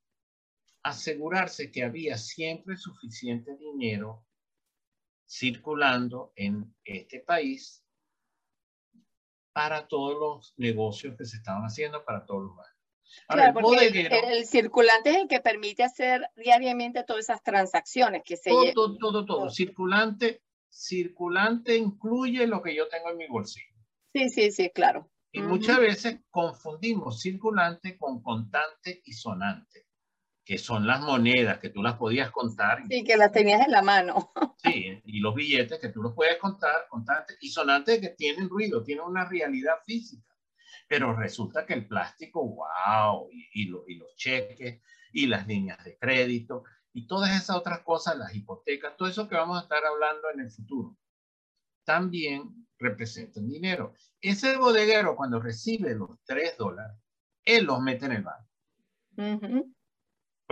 asegurarse 0.82 1.70
que 1.70 1.84
había 1.84 2.16
siempre 2.16 2.76
suficiente 2.78 3.54
dinero 3.56 4.24
circulando 5.32 6.32
en 6.36 6.74
este 6.84 7.20
país 7.20 7.82
para 9.54 9.86
todos 9.88 10.18
los 10.18 10.54
negocios 10.58 11.14
que 11.16 11.24
se 11.24 11.36
estaban 11.38 11.62
haciendo, 11.62 12.04
para 12.04 12.24
todos 12.26 12.42
los 12.44 12.56
bancos. 12.56 12.72
Ahora, 13.28 13.42
Claro, 13.52 13.58
el 13.58 13.62
porque 13.64 13.86
el, 13.86 13.92
bodeguero- 13.92 14.28
el 14.28 14.46
circulante 14.46 15.10
es 15.10 15.16
el 15.16 15.28
que 15.28 15.40
permite 15.40 15.82
hacer 15.84 16.26
diariamente 16.36 17.02
todas 17.04 17.24
esas 17.24 17.42
transacciones 17.42 18.22
que 18.24 18.36
se 18.36 18.50
todo, 18.50 18.72
todo, 18.74 18.98
todo. 18.98 19.24
todo. 19.26 19.50
Circulante, 19.50 20.42
circulante 20.70 21.76
incluye 21.76 22.46
lo 22.46 22.62
que 22.62 22.74
yo 22.74 22.88
tengo 22.88 23.10
en 23.10 23.16
mi 23.16 23.26
bolsillo. 23.28 23.74
Sí, 24.14 24.28
sí, 24.28 24.50
sí, 24.50 24.70
claro. 24.70 25.10
Y 25.30 25.40
Ujú. 25.40 25.48
muchas 25.48 25.78
veces 25.78 26.20
confundimos 26.30 27.20
circulante 27.22 27.96
con 27.96 28.22
contante 28.22 29.00
y 29.04 29.12
sonante, 29.14 29.86
que 30.44 30.58
son 30.58 30.86
las 30.86 31.00
monedas 31.00 31.58
que 31.58 31.68
tú 31.70 31.82
las 31.82 31.96
podías 31.96 32.30
contar. 32.30 32.82
Sí, 32.88 33.04
que 33.04 33.16
las 33.16 33.32
tenías 33.32 33.64
en 33.64 33.72
la 33.72 33.82
mano. 33.82 34.32
Sí, 34.64 35.00
y 35.06 35.18
los 35.18 35.34
billetes 35.34 35.80
que 35.80 35.88
tú 35.88 36.00
los 36.02 36.14
puedes 36.14 36.36
contar, 36.38 36.86
contantes 36.88 37.36
y 37.40 37.48
sonantes 37.48 37.98
que 38.00 38.10
tienen 38.10 38.48
ruido, 38.48 38.84
tienen 38.84 39.04
una 39.04 39.24
realidad 39.28 39.74
física. 39.84 40.32
Pero 40.86 41.16
resulta 41.16 41.66
que 41.66 41.74
el 41.74 41.88
plástico, 41.88 42.46
wow, 42.46 43.28
y, 43.32 43.48
y 43.54 43.64
lo- 43.66 43.82
y 43.88 43.96
los 43.96 44.14
cheques, 44.14 44.80
y 45.12 45.26
las 45.26 45.48
líneas 45.48 45.82
de 45.82 45.98
crédito, 45.98 46.62
y 46.92 47.08
todas 47.08 47.30
esas 47.30 47.56
otras 47.56 47.80
cosas, 47.80 48.16
las 48.16 48.32
hipotecas, 48.36 48.96
todo 48.96 49.08
eso 49.08 49.28
que 49.28 49.34
vamos 49.34 49.58
a 49.58 49.62
estar 49.62 49.84
hablando 49.84 50.30
en 50.32 50.40
el 50.40 50.50
futuro, 50.52 50.96
también 51.84 52.68
representan 52.78 53.48
dinero. 53.48 53.94
Ese 54.20 54.56
bodeguero, 54.56 55.16
cuando 55.16 55.40
recibe 55.40 55.94
los 55.96 56.10
3 56.24 56.56
dólares, 56.56 56.96
él 57.44 57.64
los 57.64 57.80
mete 57.80 58.06
en 58.06 58.12
el 58.12 58.22
banco. 58.22 58.48
Ujú. 59.16 59.74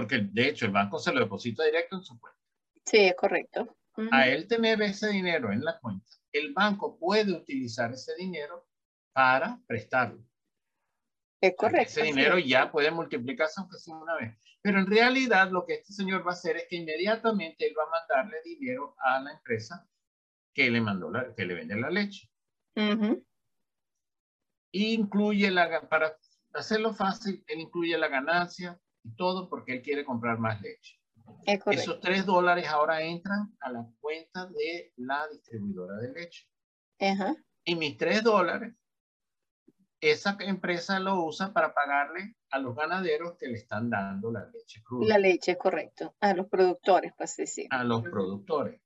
Porque 0.01 0.19
de 0.33 0.49
hecho 0.49 0.65
el 0.65 0.73
banco 0.73 0.99
se 0.99 1.13
lo 1.13 1.21
deposita 1.21 1.63
directo 1.63 1.97
en 1.97 2.03
su 2.03 2.19
cuenta. 2.19 2.41
Sí, 2.87 2.99
es 3.01 3.15
correcto. 3.15 3.77
A 4.11 4.29
él 4.29 4.49
tener 4.49 4.81
ese 4.81 5.11
dinero 5.11 5.53
en 5.53 5.63
la 5.63 5.79
cuenta, 5.79 6.07
el 6.33 6.55
banco 6.55 6.99
puede 6.99 7.33
utilizar 7.33 7.93
ese 7.93 8.15
dinero 8.17 8.67
para 9.13 9.61
prestarlo. 9.67 10.25
Es 11.39 11.55
correcto. 11.55 12.01
Ese 12.01 12.03
dinero 12.05 12.39
ya 12.39 12.73
puede 12.73 12.91
multiplicarse 12.91 13.61
aunque 13.61 13.77
sea 13.77 13.95
una 13.95 14.17
vez. 14.17 14.39
Pero 14.63 14.79
en 14.79 14.87
realidad 14.87 15.51
lo 15.51 15.67
que 15.67 15.75
este 15.75 15.93
señor 15.93 16.27
va 16.27 16.31
a 16.31 16.35
hacer 16.35 16.57
es 16.57 16.67
que 16.69 16.77
inmediatamente 16.77 17.67
él 17.67 17.75
va 17.79 17.85
a 17.85 18.01
mandarle 18.01 18.39
dinero 18.43 18.95
a 18.99 19.21
la 19.21 19.33
empresa 19.33 19.87
que 20.55 20.71
le 20.71 20.81
mandó 20.81 21.11
la, 21.11 21.35
que 21.35 21.45
le 21.45 21.55
vende 21.55 21.77
la 21.77 21.91
leche. 21.91 22.31
Incluye 24.73 25.51
la, 25.51 25.89
para 25.91 26.17
hacerlo 26.55 26.95
fácil, 26.95 27.45
él 27.47 27.61
incluye 27.61 27.99
la 27.99 28.09
ganancia 28.09 28.81
y 29.03 29.15
todo 29.15 29.49
porque 29.49 29.75
él 29.75 29.83
quiere 29.83 30.05
comprar 30.05 30.39
más 30.39 30.61
leche. 30.61 31.01
Esos 31.47 32.01
tres 32.01 32.27
dólares 32.27 32.67
ahora 32.69 33.03
entran 33.03 33.55
a 33.61 33.71
la 33.71 33.87
cuenta 34.01 34.47
de 34.47 34.93
la 34.97 35.27
distribuidora 35.29 35.97
de 35.97 36.13
leche. 36.13 36.49
Y 37.65 37.77
mis 37.77 37.97
tres 37.97 38.23
dólares, 38.23 38.75
esa 40.01 40.37
empresa 40.41 40.99
lo 40.99 41.25
usa 41.25 41.53
para 41.53 41.75
pagarle 41.75 42.37
a 42.51 42.59
los 42.59 42.75
ganaderos 42.75 43.37
que 43.39 43.49
le 43.49 43.59
están 43.59 43.91
dando 43.91 44.33
la 44.33 44.47
leche 44.47 44.83
cruda. 44.83 45.07
La 45.09 45.19
leche, 45.19 45.57
correcto. 45.57 46.17
A 46.21 46.35
los 46.35 46.49
productores, 46.49 47.13
pues 47.17 47.37
decir. 47.37 47.67
A 47.71 47.85
los 47.85 48.03
productores. 48.03 48.81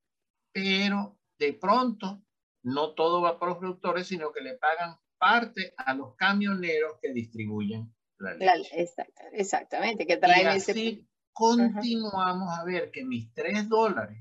Pero 0.52 1.18
de 1.38 1.52
pronto, 1.54 2.22
no 2.62 2.94
todo 2.94 3.22
va 3.22 3.38
para 3.38 3.52
los 3.52 3.58
productores, 3.58 4.06
sino 4.06 4.32
que 4.32 4.40
le 4.40 4.54
pagan 4.54 4.96
parte 5.18 5.72
a 5.76 5.94
los 5.94 6.14
camioneros 6.16 6.98
que 7.00 7.12
distribuyen 7.12 7.94
la 8.32 8.56
leche. 8.56 8.88
exactamente, 9.32 10.06
que 10.06 10.16
traen 10.16 10.48
ese 10.48 11.04
continuamos 11.34 12.56
a 12.56 12.64
ver 12.64 12.90
que 12.90 13.04
mis 13.04 13.32
tres 13.34 13.68
dólares 13.68 14.18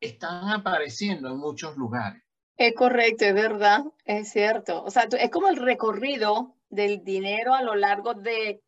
están 0.00 0.48
apareciendo 0.50 1.28
en 1.28 1.38
muchos 1.38 1.76
lugares. 1.76 2.22
Es 2.56 2.74
correcto, 2.74 3.24
es 3.24 3.34
verdad, 3.34 3.82
es 4.04 4.30
cierto. 4.30 4.82
O 4.84 4.90
sea, 4.90 5.08
es 5.18 5.30
como 5.30 5.48
el 5.48 5.56
recorrido 5.56 6.56
del 6.68 7.02
dinero 7.02 7.54
a 7.54 7.62
lo 7.62 7.74
largo 7.74 8.14
de, 8.14 8.62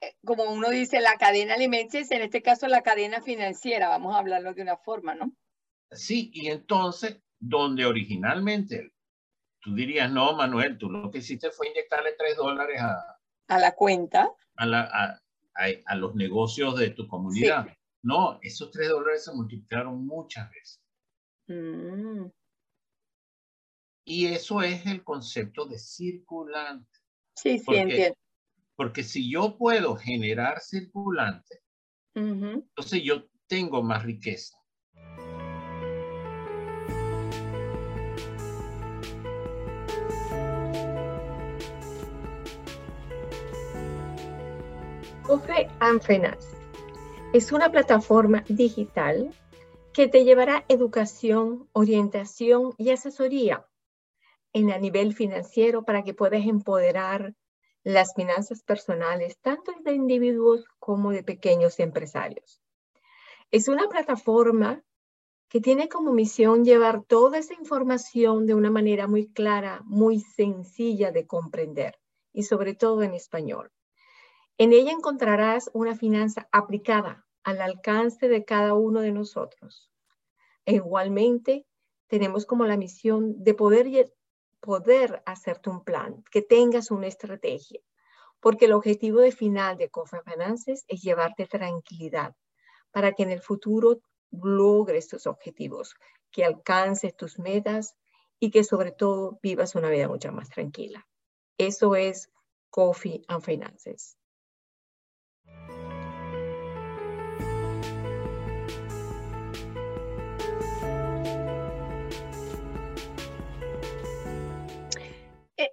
eh, 0.00 0.16
como 0.24 0.44
uno 0.44 0.70
dice, 0.70 1.00
la 1.00 1.16
cadena 1.16 1.54
alimenticia, 1.54 2.16
en 2.16 2.22
este 2.22 2.40
caso 2.40 2.66
la 2.66 2.82
cadena 2.82 3.20
financiera, 3.20 3.90
vamos 3.90 4.14
a 4.14 4.20
hablarlo 4.20 4.54
de 4.54 4.62
una 4.62 4.78
forma, 4.78 5.14
¿no? 5.14 5.32
Sí, 5.90 6.30
y 6.32 6.48
entonces, 6.48 7.20
donde 7.38 7.84
originalmente 7.84 8.92
tú 9.60 9.74
dirías, 9.74 10.10
no, 10.10 10.32
Manuel, 10.34 10.78
tú 10.78 10.88
lo 10.88 11.10
que 11.10 11.18
hiciste 11.18 11.50
fue 11.50 11.68
inyectarle 11.68 12.12
tres 12.16 12.36
dólares 12.36 12.80
a, 12.80 13.19
a 13.50 13.58
la 13.58 13.74
cuenta. 13.74 14.32
A, 14.56 14.66
la, 14.66 15.20
a, 15.54 15.96
los 15.96 16.14
negocios 16.14 16.78
de 16.78 16.90
tu 16.90 17.06
comunidad. 17.08 17.66
No, 18.02 18.38
esos 18.42 18.70
tres 18.70 18.88
dólares 18.88 19.24
se 19.24 19.34
multiplicaron 19.34 20.06
muchas 20.06 20.48
veces. 20.50 20.80
Mm. 21.48 22.26
Y 24.04 24.26
eso 24.26 24.62
es 24.62 24.86
el 24.86 25.02
concepto 25.02 25.66
de 25.66 25.78
circulante. 25.78 26.98
Sí, 27.34 27.58
sí, 27.58 27.74
entiendo. 27.74 28.16
Porque 28.76 29.02
si 29.02 29.30
yo 29.30 29.58
puedo 29.58 29.96
generar 29.96 30.60
circulante, 30.60 31.60
entonces 32.14 33.02
yo 33.02 33.28
tengo 33.46 33.82
más 33.82 34.04
riqueza. 34.04 34.56
Cofre 45.30 45.70
Anfenas 45.78 46.44
es 47.32 47.52
una 47.52 47.70
plataforma 47.70 48.42
digital 48.48 49.32
que 49.92 50.08
te 50.08 50.24
llevará 50.24 50.64
educación, 50.66 51.68
orientación 51.70 52.74
y 52.78 52.90
asesoría 52.90 53.64
en 54.52 54.72
a 54.72 54.78
nivel 54.78 55.14
financiero 55.14 55.84
para 55.84 56.02
que 56.02 56.14
puedas 56.14 56.44
empoderar 56.44 57.36
las 57.84 58.12
finanzas 58.14 58.64
personales 58.64 59.38
tanto 59.38 59.72
de 59.84 59.92
individuos 59.92 60.64
como 60.80 61.12
de 61.12 61.22
pequeños 61.22 61.78
empresarios. 61.78 62.60
Es 63.52 63.68
una 63.68 63.88
plataforma 63.88 64.82
que 65.48 65.60
tiene 65.60 65.88
como 65.88 66.12
misión 66.12 66.64
llevar 66.64 67.04
toda 67.04 67.38
esa 67.38 67.54
información 67.54 68.46
de 68.46 68.54
una 68.54 68.72
manera 68.72 69.06
muy 69.06 69.28
clara, 69.28 69.80
muy 69.84 70.18
sencilla 70.18 71.12
de 71.12 71.28
comprender 71.28 72.00
y 72.32 72.42
sobre 72.42 72.74
todo 72.74 73.04
en 73.04 73.14
español. 73.14 73.70
En 74.60 74.74
ella 74.74 74.92
encontrarás 74.92 75.70
una 75.72 75.96
finanza 75.96 76.46
aplicada 76.52 77.26
al 77.44 77.62
alcance 77.62 78.28
de 78.28 78.44
cada 78.44 78.74
uno 78.74 79.00
de 79.00 79.10
nosotros. 79.10 79.90
E 80.66 80.74
igualmente, 80.74 81.66
tenemos 82.08 82.44
como 82.44 82.66
la 82.66 82.76
misión 82.76 83.42
de 83.42 83.54
poder, 83.54 84.12
poder 84.60 85.22
hacerte 85.24 85.70
un 85.70 85.82
plan, 85.82 86.22
que 86.30 86.42
tengas 86.42 86.90
una 86.90 87.06
estrategia, 87.06 87.80
porque 88.38 88.66
el 88.66 88.74
objetivo 88.74 89.20
de 89.20 89.32
final 89.32 89.78
de 89.78 89.88
Cofre 89.88 90.20
Finances 90.30 90.84
es 90.88 91.00
llevarte 91.00 91.46
tranquilidad 91.46 92.36
para 92.90 93.12
que 93.12 93.22
en 93.22 93.30
el 93.30 93.40
futuro 93.40 94.02
logres 94.30 95.08
tus 95.08 95.26
objetivos, 95.26 95.94
que 96.30 96.44
alcances 96.44 97.16
tus 97.16 97.38
metas 97.38 97.96
y 98.38 98.50
que 98.50 98.62
sobre 98.62 98.92
todo 98.92 99.38
vivas 99.42 99.74
una 99.74 99.88
vida 99.88 100.06
mucho 100.06 100.30
más 100.32 100.50
tranquila. 100.50 101.08
Eso 101.56 101.96
es 101.96 102.30
Coffee 102.68 103.22
and 103.26 103.42
Finances. 103.42 104.19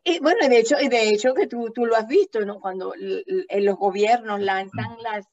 Y, 0.10 0.20
bueno, 0.20 0.48
de 0.48 0.60
hecho, 0.60 0.78
de 0.78 1.10
hecho 1.10 1.34
que 1.34 1.48
tú, 1.48 1.72
tú 1.74 1.86
lo 1.86 1.98
has 1.98 2.08
visto, 2.08 2.40
¿no? 2.46 2.62
Cuando 2.62 2.94
los 2.96 3.76
gobiernos 3.76 4.40
lanzan 4.40 4.96
las, 5.02 5.26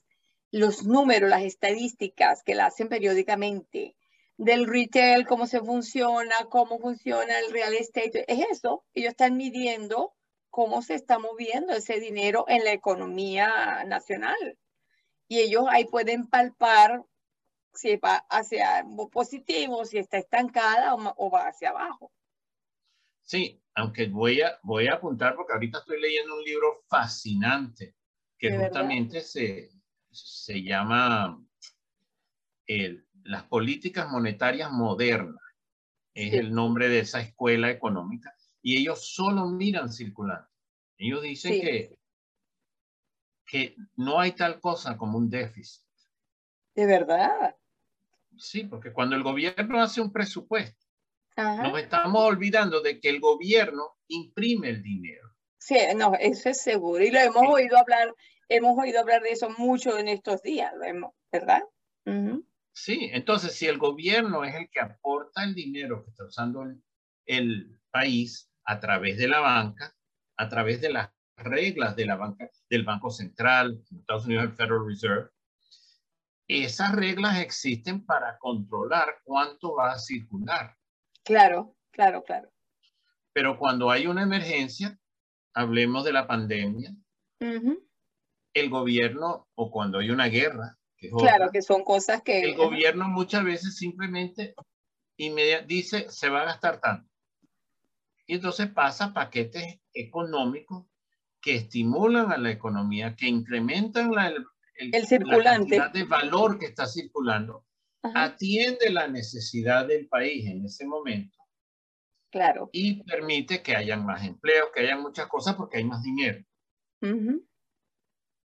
los 0.50 0.84
números, 0.84 1.30
las 1.30 1.44
estadísticas 1.44 2.42
que 2.42 2.56
la 2.56 2.66
hacen 2.66 2.88
periódicamente 2.88 3.94
del 4.36 4.66
retail, 4.66 5.28
cómo 5.28 5.46
se 5.46 5.60
funciona, 5.60 6.34
cómo 6.48 6.80
funciona 6.80 7.38
el 7.38 7.52
real 7.52 7.74
estate, 7.74 8.24
es 8.26 8.46
eso. 8.50 8.84
Ellos 8.94 9.10
están 9.10 9.36
midiendo 9.36 10.12
cómo 10.50 10.82
se 10.82 10.94
está 10.94 11.20
moviendo 11.20 11.72
ese 11.72 12.00
dinero 12.00 12.44
en 12.48 12.64
la 12.64 12.72
economía 12.72 13.84
nacional. 13.86 14.58
Y 15.28 15.38
ellos 15.38 15.66
ahí 15.70 15.84
pueden 15.84 16.26
palpar 16.26 17.04
si 17.72 17.94
va 17.96 18.26
hacia 18.28 18.84
positivo, 19.12 19.84
si 19.84 19.98
está 19.98 20.18
estancada 20.18 20.96
o 20.96 21.30
va 21.30 21.46
hacia 21.46 21.70
abajo. 21.70 22.10
Sí, 23.24 23.62
aunque 23.74 24.06
voy 24.06 24.42
a, 24.42 24.58
voy 24.62 24.86
a 24.86 24.94
apuntar 24.94 25.34
porque 25.34 25.54
ahorita 25.54 25.78
estoy 25.78 26.00
leyendo 26.00 26.36
un 26.36 26.44
libro 26.44 26.84
fascinante 26.88 27.96
que 28.38 28.56
justamente 28.56 29.22
se, 29.22 29.70
se 30.10 30.62
llama 30.62 31.42
Las 33.24 33.44
políticas 33.44 34.10
monetarias 34.10 34.70
modernas. 34.70 35.40
Es 36.12 36.34
el 36.34 36.52
nombre 36.52 36.88
de 36.88 37.00
esa 37.00 37.20
escuela 37.20 37.70
económica. 37.70 38.32
Y 38.62 38.78
ellos 38.78 39.14
solo 39.14 39.46
miran 39.46 39.90
circulante. 39.90 40.50
Ellos 40.98 41.22
dicen 41.22 41.60
que, 41.60 41.98
que 43.46 43.74
no 43.96 44.20
hay 44.20 44.32
tal 44.32 44.60
cosa 44.60 44.96
como 44.96 45.18
un 45.18 45.28
déficit. 45.28 45.82
¿De 46.74 46.86
verdad? 46.86 47.56
Sí, 48.36 48.64
porque 48.64 48.92
cuando 48.92 49.16
el 49.16 49.22
gobierno 49.22 49.80
hace 49.82 50.00
un 50.00 50.12
presupuesto, 50.12 50.83
nos 51.36 51.78
estamos 51.78 52.22
olvidando 52.22 52.80
de 52.80 53.00
que 53.00 53.10
el 53.10 53.20
gobierno 53.20 53.96
imprime 54.08 54.70
el 54.70 54.82
dinero. 54.82 55.34
Sí, 55.58 55.78
no, 55.96 56.14
eso 56.20 56.50
es 56.50 56.60
seguro. 56.60 57.02
Y 57.02 57.10
lo 57.10 57.18
hemos 57.18 57.42
oído 57.48 57.78
hablar, 57.78 58.14
hemos 58.48 58.78
oído 58.78 59.00
hablar 59.00 59.22
de 59.22 59.30
eso 59.30 59.48
mucho 59.56 59.98
en 59.98 60.08
estos 60.08 60.42
días, 60.42 60.72
¿verdad? 61.32 61.62
Sí, 62.72 63.08
entonces 63.12 63.54
si 63.54 63.66
el 63.66 63.78
gobierno 63.78 64.44
es 64.44 64.54
el 64.54 64.68
que 64.68 64.80
aporta 64.80 65.44
el 65.44 65.54
dinero 65.54 66.04
que 66.04 66.10
está 66.10 66.24
usando 66.24 66.64
el, 67.26 67.80
país 67.90 68.50
a 68.64 68.80
través 68.80 69.16
de 69.18 69.28
la 69.28 69.38
banca, 69.38 69.94
a 70.36 70.48
través 70.48 70.80
de 70.80 70.90
las 70.90 71.10
reglas 71.36 71.94
de 71.94 72.06
la 72.06 72.16
banca, 72.16 72.50
del 72.68 72.84
Banco 72.84 73.08
Central, 73.08 73.80
en 73.88 73.98
Estados 74.00 74.26
Unidos 74.26 74.44
el 74.46 74.56
Federal 74.56 74.84
Reserve, 74.84 75.30
esas 76.48 76.92
reglas 76.92 77.38
existen 77.38 78.04
para 78.04 78.36
controlar 78.38 79.20
cuánto 79.22 79.76
va 79.76 79.92
a 79.92 79.98
circular. 79.98 80.76
Claro, 81.24 81.74
claro, 81.90 82.22
claro. 82.22 82.50
Pero 83.32 83.58
cuando 83.58 83.90
hay 83.90 84.06
una 84.06 84.22
emergencia, 84.22 84.98
hablemos 85.54 86.04
de 86.04 86.12
la 86.12 86.26
pandemia, 86.26 86.94
el 87.40 88.70
gobierno, 88.70 89.48
o 89.54 89.70
cuando 89.70 89.98
hay 89.98 90.10
una 90.10 90.26
guerra, 90.26 90.78
claro, 91.18 91.50
que 91.50 91.62
son 91.62 91.84
cosas 91.84 92.22
que... 92.22 92.42
El 92.42 92.54
gobierno 92.54 93.08
muchas 93.08 93.44
veces 93.44 93.76
simplemente 93.76 94.54
dice, 95.66 96.08
se 96.10 96.28
va 96.28 96.42
a 96.42 96.46
gastar 96.46 96.80
tanto. 96.80 97.10
Y 98.26 98.34
entonces 98.34 98.68
pasa 98.68 99.12
paquetes 99.12 99.80
económicos 99.92 100.86
que 101.40 101.56
estimulan 101.56 102.32
a 102.32 102.38
la 102.38 102.50
economía, 102.50 103.14
que 103.16 103.26
incrementan 103.26 104.12
el, 104.76 105.06
circulante. 105.06 105.76
La 105.76 105.88
de 105.88 106.04
valor 106.04 106.58
que 106.58 106.66
está 106.66 106.86
circulando 106.86 107.66
atiende 108.14 108.90
la 108.90 109.08
necesidad 109.08 109.86
del 109.86 110.08
país 110.08 110.46
en 110.46 110.64
ese 110.64 110.86
momento. 110.86 111.38
Claro. 112.30 112.68
Y 112.72 113.02
permite 113.04 113.62
que 113.62 113.76
hayan 113.76 114.04
más 114.04 114.24
empleos, 114.24 114.68
que 114.74 114.80
hayan 114.80 115.00
muchas 115.00 115.28
cosas 115.28 115.54
porque 115.54 115.78
hay 115.78 115.84
más 115.84 116.02
dinero. 116.02 116.44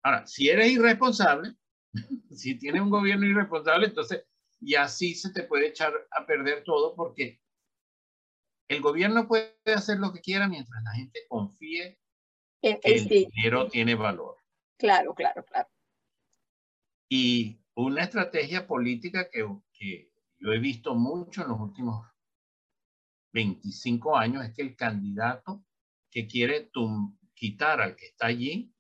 Ahora, 0.04 0.26
si 0.26 0.50
eres 0.50 0.72
irresponsable, 0.72 1.54
si 2.32 2.58
tienes 2.58 2.82
un 2.82 2.90
gobierno 2.90 3.26
irresponsable, 3.26 3.88
entonces 3.88 4.26
y 4.60 4.76
así 4.76 5.14
se 5.16 5.32
te 5.32 5.44
puede 5.44 5.68
echar 5.68 5.94
a 6.12 6.26
perder 6.26 6.64
todo 6.64 6.96
porque 6.96 7.40
el 8.70 8.82
gobierno 8.82 9.28
puede 9.28 9.56
hacer 9.66 10.00
lo 10.00 10.12
que 10.12 10.22
quiera 10.22 10.48
mientras 10.48 10.84
la 10.84 10.92
gente 10.92 11.26
confíe 11.30 12.00
que 12.62 12.80
el 12.84 13.08
dinero 13.08 13.68
tiene 13.70 13.96
valor. 13.96 14.38
Claro, 14.78 15.14
claro, 15.14 15.46
claro. 15.46 15.70
Y 17.10 17.62
una 17.78 18.04
estrategia 18.04 18.66
política 18.66 19.30
que, 19.30 19.48
que 19.72 20.12
yo 20.40 20.52
he 20.52 20.60
visto 20.60 20.96
mucho 20.96 21.44
en 21.44 21.50
los 21.50 21.60
últimos 21.60 22.08
25 23.34 24.18
años 24.18 24.46
es 24.46 24.54
que 24.56 24.64
el 24.64 24.76
candidato 24.76 25.64
que 26.10 26.28
quiere 26.28 26.72
quitar 27.36 27.82
al 27.82 27.96
que 27.96 28.08
está 28.08 28.28
allí 28.28 28.74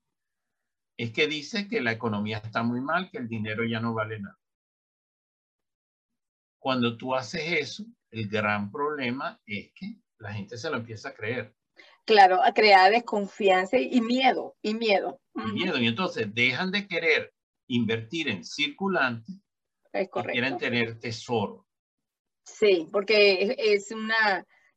es 0.97 1.11
que 1.11 1.27
dice 1.27 1.67
que 1.67 1.79
la 1.79 1.91
economía 1.91 2.39
está 2.39 2.63
muy 2.63 2.81
mal, 2.81 3.11
que 3.11 3.19
el 3.19 3.27
dinero 3.27 3.63
ya 3.65 3.79
no 3.79 3.93
vale 3.93 4.19
nada. 4.19 4.39
Cuando 6.57 6.97
tú 6.97 7.13
haces 7.13 7.43
eso, 7.45 7.85
el 8.09 8.27
gran 8.27 8.71
problema 8.71 9.39
es 9.45 9.71
que 9.75 10.01
la 10.17 10.33
gente 10.33 10.57
se 10.57 10.71
lo 10.71 10.77
empieza 10.77 11.09
a 11.09 11.13
creer. 11.13 11.55
Claro, 12.03 12.43
a 12.43 12.51
crear 12.51 12.91
desconfianza 12.91 13.77
y 13.77 14.01
miedo, 14.01 14.57
y 14.63 14.73
miedo. 14.73 15.21
Y 15.35 15.51
miedo, 15.51 15.77
y 15.77 15.85
entonces 15.85 16.33
dejan 16.33 16.71
de 16.71 16.87
querer 16.87 17.36
invertir 17.67 18.29
en 18.29 18.43
circulante 18.43 19.31
es 19.93 20.09
correcto. 20.09 20.31
quieren 20.33 20.57
tener 20.57 20.99
tesoro. 20.99 21.67
Sí, 22.43 22.87
porque 22.91 23.55
es, 23.57 23.91
un 23.91 24.11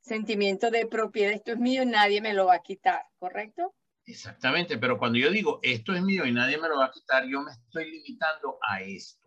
sentimiento 0.01 0.71
de 0.71 0.87
propiedad, 0.87 1.31
esto 1.31 1.53
es 1.53 1.59
mío 1.59 1.83
y 1.83 1.85
nadie 1.85 2.21
me 2.21 2.33
lo 2.33 2.47
va 2.47 2.55
a 2.55 2.61
quitar, 2.61 3.05
¿correcto? 3.17 3.73
Exactamente, 4.05 4.77
pero 4.77 4.97
cuando 4.97 5.19
yo 5.19 5.29
digo 5.29 5.59
esto 5.61 5.93
es 5.93 6.01
mío 6.01 6.25
y 6.25 6.33
nadie 6.33 6.57
me 6.57 6.67
lo 6.67 6.77
va 6.79 6.85
a 6.85 6.91
quitar, 6.91 7.25
yo 7.27 7.41
me 7.41 7.51
estoy 7.51 7.91
limitando 7.91 8.57
a 8.61 8.81
esto. 8.81 9.21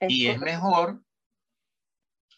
y 0.00 0.26
es 0.26 0.38
mejor 0.38 1.02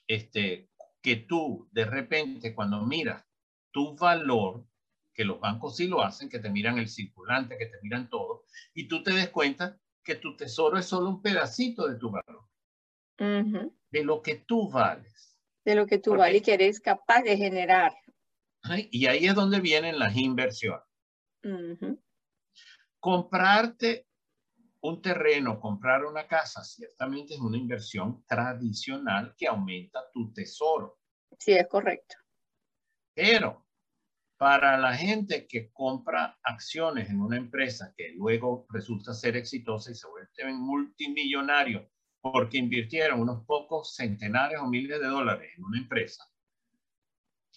este, 0.06 0.70
que 1.02 1.16
tú 1.16 1.68
de 1.72 1.84
repente 1.84 2.54
cuando 2.54 2.82
miras 2.82 3.24
tu 3.70 3.96
valor, 3.96 4.64
que 5.18 5.24
los 5.24 5.40
bancos 5.40 5.74
sí 5.74 5.88
lo 5.88 6.00
hacen, 6.00 6.28
que 6.28 6.38
te 6.38 6.48
miran 6.48 6.78
el 6.78 6.88
circulante, 6.88 7.58
que 7.58 7.66
te 7.66 7.80
miran 7.82 8.08
todo, 8.08 8.44
y 8.72 8.86
tú 8.86 9.02
te 9.02 9.12
des 9.12 9.30
cuenta 9.30 9.76
que 10.04 10.14
tu 10.14 10.36
tesoro 10.36 10.78
es 10.78 10.86
solo 10.86 11.08
un 11.08 11.20
pedacito 11.20 11.88
de 11.88 11.96
tu 11.96 12.12
valor, 12.12 12.48
de 13.18 14.04
lo 14.04 14.22
que 14.22 14.36
tú 14.36 14.70
vales. 14.70 15.36
De 15.64 15.74
lo 15.74 15.88
que 15.88 15.98
tú 15.98 16.14
vales 16.14 16.40
y 16.40 16.44
que 16.44 16.54
eres 16.54 16.78
capaz 16.78 17.22
de 17.22 17.36
generar. 17.36 17.96
Y 18.92 19.06
ahí 19.06 19.26
es 19.26 19.34
donde 19.34 19.58
vienen 19.58 19.98
las 19.98 20.16
inversiones. 20.16 20.86
Comprarte 23.00 24.06
un 24.82 25.02
terreno, 25.02 25.58
comprar 25.58 26.04
una 26.04 26.28
casa, 26.28 26.62
ciertamente 26.62 27.34
es 27.34 27.40
una 27.40 27.58
inversión 27.58 28.24
tradicional 28.24 29.34
que 29.36 29.48
aumenta 29.48 30.08
tu 30.12 30.32
tesoro. 30.32 31.00
Sí, 31.36 31.54
es 31.54 31.66
correcto. 31.66 32.14
Pero 33.14 33.67
para 34.38 34.78
la 34.78 34.96
gente 34.96 35.46
que 35.46 35.70
compra 35.72 36.38
acciones 36.42 37.10
en 37.10 37.20
una 37.20 37.36
empresa 37.36 37.92
que 37.96 38.12
luego 38.14 38.66
resulta 38.70 39.12
ser 39.12 39.36
exitosa 39.36 39.90
y 39.90 39.94
se 39.94 40.08
vuelve 40.08 40.28
multimillonario 40.54 41.90
porque 42.20 42.58
invirtieron 42.58 43.20
unos 43.20 43.44
pocos 43.44 43.94
centenares 43.94 44.58
o 44.60 44.66
miles 44.66 45.00
de 45.00 45.06
dólares 45.06 45.52
en 45.56 45.64
una 45.64 45.78
empresa, 45.78 46.24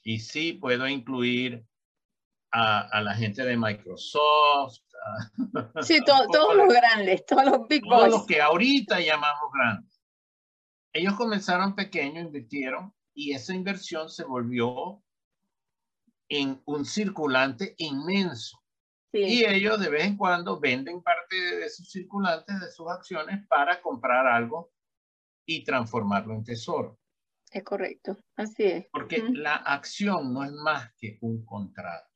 y 0.04 0.20
sí, 0.20 0.54
puedo 0.54 0.88
incluir 0.88 1.64
a, 2.52 3.02
la 3.02 3.14
gente 3.14 3.44
de 3.44 3.56
Microsoft. 3.56 4.82
sí, 5.82 6.00
todos 6.06 6.56
los 6.56 6.74
grandes, 6.74 7.26
todos 7.26 7.46
los 7.46 7.68
big 7.68 7.84
boys. 7.84 7.98
Todos 7.98 8.10
los 8.10 8.26
que 8.26 8.42
ahorita 8.42 9.00
llamamos 9.00 9.52
grandes. 9.54 10.02
Ellos 10.94 11.14
comenzaron 11.16 11.76
pequeños, 11.76 12.26
invirtieron 12.26 12.94
y 13.14 13.34
esa 13.34 13.54
inversión 13.54 14.10
se 14.10 14.26
volvió 14.26 15.02
en 16.32 16.62
un 16.66 16.86
circulante 16.86 17.76
inmenso. 17.78 18.58
Y 19.12 19.44
ellos 19.44 19.78
de 19.82 19.90
vez 19.90 20.06
en 20.06 20.16
cuando 20.16 20.62
venden 20.62 21.04
parte 21.04 21.36
de 21.36 21.70
sus 21.70 21.92
circulantes, 21.92 22.58
de 22.62 22.72
sus 22.72 22.90
acciones, 22.90 23.46
para 23.50 23.82
comprar 23.82 24.26
algo 24.26 24.72
y 25.46 25.66
transformarlo 25.66 26.34
en 26.34 26.46
tesoro. 26.46 26.98
Es 27.52 27.64
correcto, 27.66 28.16
así 28.38 28.64
es. 28.64 28.88
Porque 28.94 29.22
la 29.34 29.56
acción 29.56 30.34
no 30.34 30.46
es 30.46 30.54
más 30.54 30.94
que 30.98 31.18
un 31.20 31.46
contrato. 31.46 32.08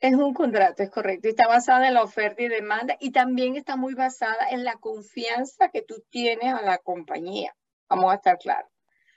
Es 0.00 0.14
un 0.14 0.32
contrato, 0.32 0.82
es 0.82 0.90
correcto. 0.90 1.28
Está 1.28 1.46
basada 1.46 1.88
en 1.88 1.94
la 1.94 2.02
oferta 2.02 2.42
y 2.42 2.48
demanda 2.48 2.96
y 2.98 3.12
también 3.12 3.56
está 3.56 3.76
muy 3.76 3.92
basada 3.92 4.48
en 4.50 4.64
la 4.64 4.76
confianza 4.76 5.68
que 5.68 5.82
tú 5.82 6.02
tienes 6.08 6.54
a 6.54 6.62
la 6.62 6.78
compañía. 6.78 7.54
Vamos 7.90 8.10
a 8.10 8.14
estar 8.14 8.38
claros. 8.38 8.70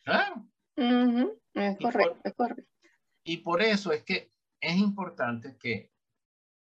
Claro. 0.04 0.46
Es 0.76 1.78
correcto, 1.78 2.20
es 2.26 2.34
correcto. 2.34 2.75
Y 3.26 3.38
por 3.38 3.62
eso 3.62 3.92
es 3.92 4.04
que 4.04 4.32
es 4.62 4.78
importante 4.78 5.58
que 5.58 5.92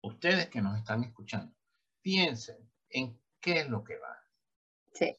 ustedes 0.02 0.48
que 0.48 0.62
nos 0.62 0.78
están 0.78 1.02
escuchando 1.02 1.54
piensen 2.00 2.70
en 2.88 3.20
qué 3.40 3.60
es 3.60 3.68
lo 3.68 3.82
que 3.82 3.98
va. 3.98 4.16
Sí. 4.92 5.16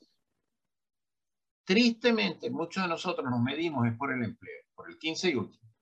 Tristemente, 1.65 2.49
muchos 2.49 2.83
de 2.83 2.89
nosotros 2.89 3.29
nos 3.29 3.41
medimos 3.41 3.85
es 3.85 3.97
por 3.97 4.13
el 4.13 4.23
empleo, 4.23 4.63
por 4.73 4.89
el 4.89 4.97
15 4.97 5.29
y 5.31 5.35
último. 5.35 5.73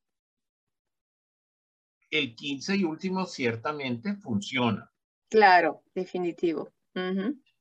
El 2.10 2.36
15 2.36 2.76
y 2.78 2.84
último 2.84 3.26
ciertamente 3.26 4.16
funciona. 4.16 4.92
Claro, 5.30 5.84
definitivo. 5.94 6.74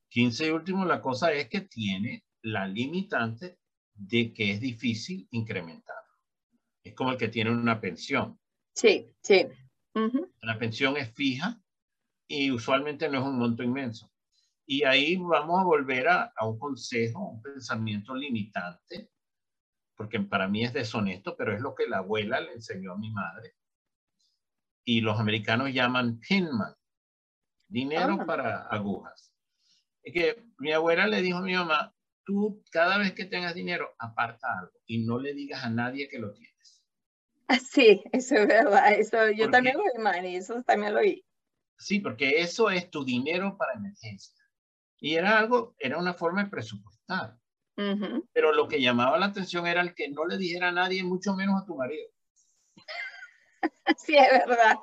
15 0.09 0.47
y 0.47 0.49
último, 0.49 0.85
la 0.85 1.01
cosa 1.01 1.31
es 1.31 1.47
que 1.47 1.61
tiene 1.61 2.23
la 2.41 2.67
limitante 2.67 3.59
de 3.93 4.33
que 4.33 4.51
es 4.51 4.59
difícil 4.59 5.27
incrementar. 5.31 6.02
Es 6.83 6.93
como 6.93 7.11
el 7.11 7.17
que 7.17 7.29
tiene 7.29 7.51
una 7.51 7.79
pensión. 7.79 8.39
Sí, 8.73 9.13
sí. 9.21 9.47
La 10.41 10.57
pensión 10.57 10.97
es 10.97 11.13
fija 11.13 11.61
y 12.27 12.51
usualmente 12.51 13.07
no 13.09 13.19
es 13.19 13.25
un 13.25 13.37
monto 13.37 13.63
inmenso. 13.63 14.11
Y 14.65 14.83
ahí 14.83 15.17
vamos 15.17 15.59
a 15.59 15.63
volver 15.63 16.07
a, 16.07 16.33
un 16.41 16.57
consejo, 16.57 17.19
un 17.19 17.41
pensamiento 17.41 18.15
limitante, 18.15 19.09
porque 19.95 20.19
para 20.21 20.47
mí 20.47 20.63
es 20.63 20.73
deshonesto, 20.73 21.35
pero 21.35 21.53
es 21.53 21.61
lo 21.61 21.75
que 21.75 21.87
la 21.87 21.97
abuela 21.97 22.39
le 22.39 22.53
enseñó 22.53 22.93
a 22.93 22.97
mi 22.97 23.11
madre. 23.11 23.55
Y 24.85 25.01
los 25.01 25.19
americanos 25.19 25.71
llaman 25.71 26.19
pinman, 26.19 26.73
dinero 27.67 28.17
ah. 28.21 28.25
para 28.25 28.67
agujas. 28.67 29.33
Es 30.01 30.13
que 30.13 30.43
mi 30.57 30.71
abuela 30.71 31.07
le 31.07 31.21
dijo 31.21 31.37
a 31.37 31.41
mi 31.41 31.53
mamá, 31.53 31.93
tú 32.25 32.63
cada 32.71 32.97
vez 32.97 33.13
que 33.13 33.25
tengas 33.25 33.55
dinero, 33.55 33.95
aparta 33.99 34.47
algo 34.59 34.73
y 34.85 35.05
no 35.05 35.19
le 35.19 35.33
digas 35.33 35.63
a 35.63 35.69
nadie 35.69 36.07
que 36.07 36.19
lo 36.19 36.33
tienes. 36.33 36.83
Ah, 37.47 37.59
sí, 37.59 38.03
eso 38.11 38.35
es 38.35 38.47
verdad. 38.47 38.93
Eso, 38.93 39.29
yo 39.31 39.49
también 39.49 39.77
lo 39.77 39.83
oí, 39.83 40.01
Manny, 40.01 40.35
eso 40.35 40.63
también 40.63 40.93
lo 40.93 40.99
oí. 40.99 41.25
Sí, 41.77 41.99
porque 41.99 42.41
eso 42.41 42.69
es 42.69 42.89
tu 42.89 43.03
dinero 43.03 43.57
para 43.57 43.73
emergencia. 43.73 44.43
Y 44.99 45.15
era 45.15 45.37
algo, 45.37 45.75
era 45.79 45.97
una 45.97 46.13
forma 46.13 46.43
de 46.43 46.49
presupuestar. 46.49 47.37
Pero 47.75 48.53
lo 48.53 48.67
que 48.67 48.79
llamaba 48.79 49.17
la 49.17 49.25
atención 49.25 49.65
era 49.65 49.81
el 49.81 49.95
que 49.95 50.07
no 50.09 50.25
le 50.25 50.37
dijera 50.37 50.69
a 50.69 50.71
nadie, 50.71 51.03
mucho 51.03 51.33
menos 51.35 51.61
a 51.61 51.65
tu 51.65 51.75
marido. 51.75 52.07
sí, 53.97 54.15
es 54.15 54.47
verdad. 54.47 54.75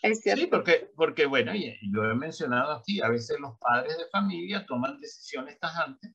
Es 0.00 0.20
cierto. 0.20 0.42
Sí, 0.42 0.46
porque, 0.46 0.92
porque 0.96 1.26
bueno, 1.26 1.54
y 1.54 1.76
lo 1.90 2.08
he 2.08 2.14
mencionado 2.14 2.72
aquí, 2.72 3.00
a 3.00 3.08
veces 3.08 3.38
los 3.40 3.58
padres 3.58 3.98
de 3.98 4.06
familia 4.10 4.64
toman 4.64 5.00
decisiones 5.00 5.58
tajantes 5.58 6.14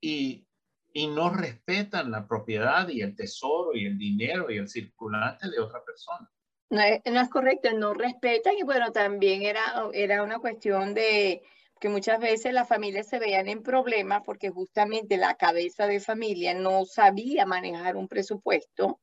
y, 0.00 0.46
y 0.92 1.06
no 1.06 1.30
respetan 1.30 2.10
la 2.10 2.26
propiedad 2.26 2.88
y 2.88 3.02
el 3.02 3.14
tesoro 3.14 3.74
y 3.74 3.86
el 3.86 3.98
dinero 3.98 4.50
y 4.50 4.58
el 4.58 4.68
circulante 4.68 5.50
de 5.50 5.60
otra 5.60 5.82
persona. 5.84 6.30
No 6.70 6.80
es, 6.80 7.00
no 7.06 7.20
es 7.20 7.28
correcto, 7.30 7.72
no 7.72 7.94
respetan 7.94 8.54
y 8.58 8.62
bueno, 8.62 8.92
también 8.92 9.42
era, 9.42 9.62
era 9.92 10.22
una 10.22 10.38
cuestión 10.38 10.92
de, 10.92 11.42
que 11.78 11.88
muchas 11.88 12.20
veces 12.20 12.52
las 12.52 12.68
familias 12.68 13.08
se 13.08 13.18
veían 13.18 13.48
en 13.48 13.62
problemas 13.62 14.22
porque 14.24 14.50
justamente 14.50 15.16
la 15.16 15.34
cabeza 15.34 15.86
de 15.86 16.00
familia 16.00 16.54
no 16.54 16.84
sabía 16.84 17.46
manejar 17.46 17.96
un 17.96 18.08
presupuesto 18.08 19.00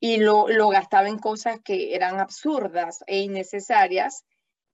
y 0.00 0.18
lo, 0.18 0.48
lo 0.48 0.68
gastaba 0.68 1.08
en 1.08 1.18
cosas 1.18 1.60
que 1.60 1.94
eran 1.94 2.20
absurdas 2.20 3.04
e 3.06 3.18
innecesarias 3.18 4.24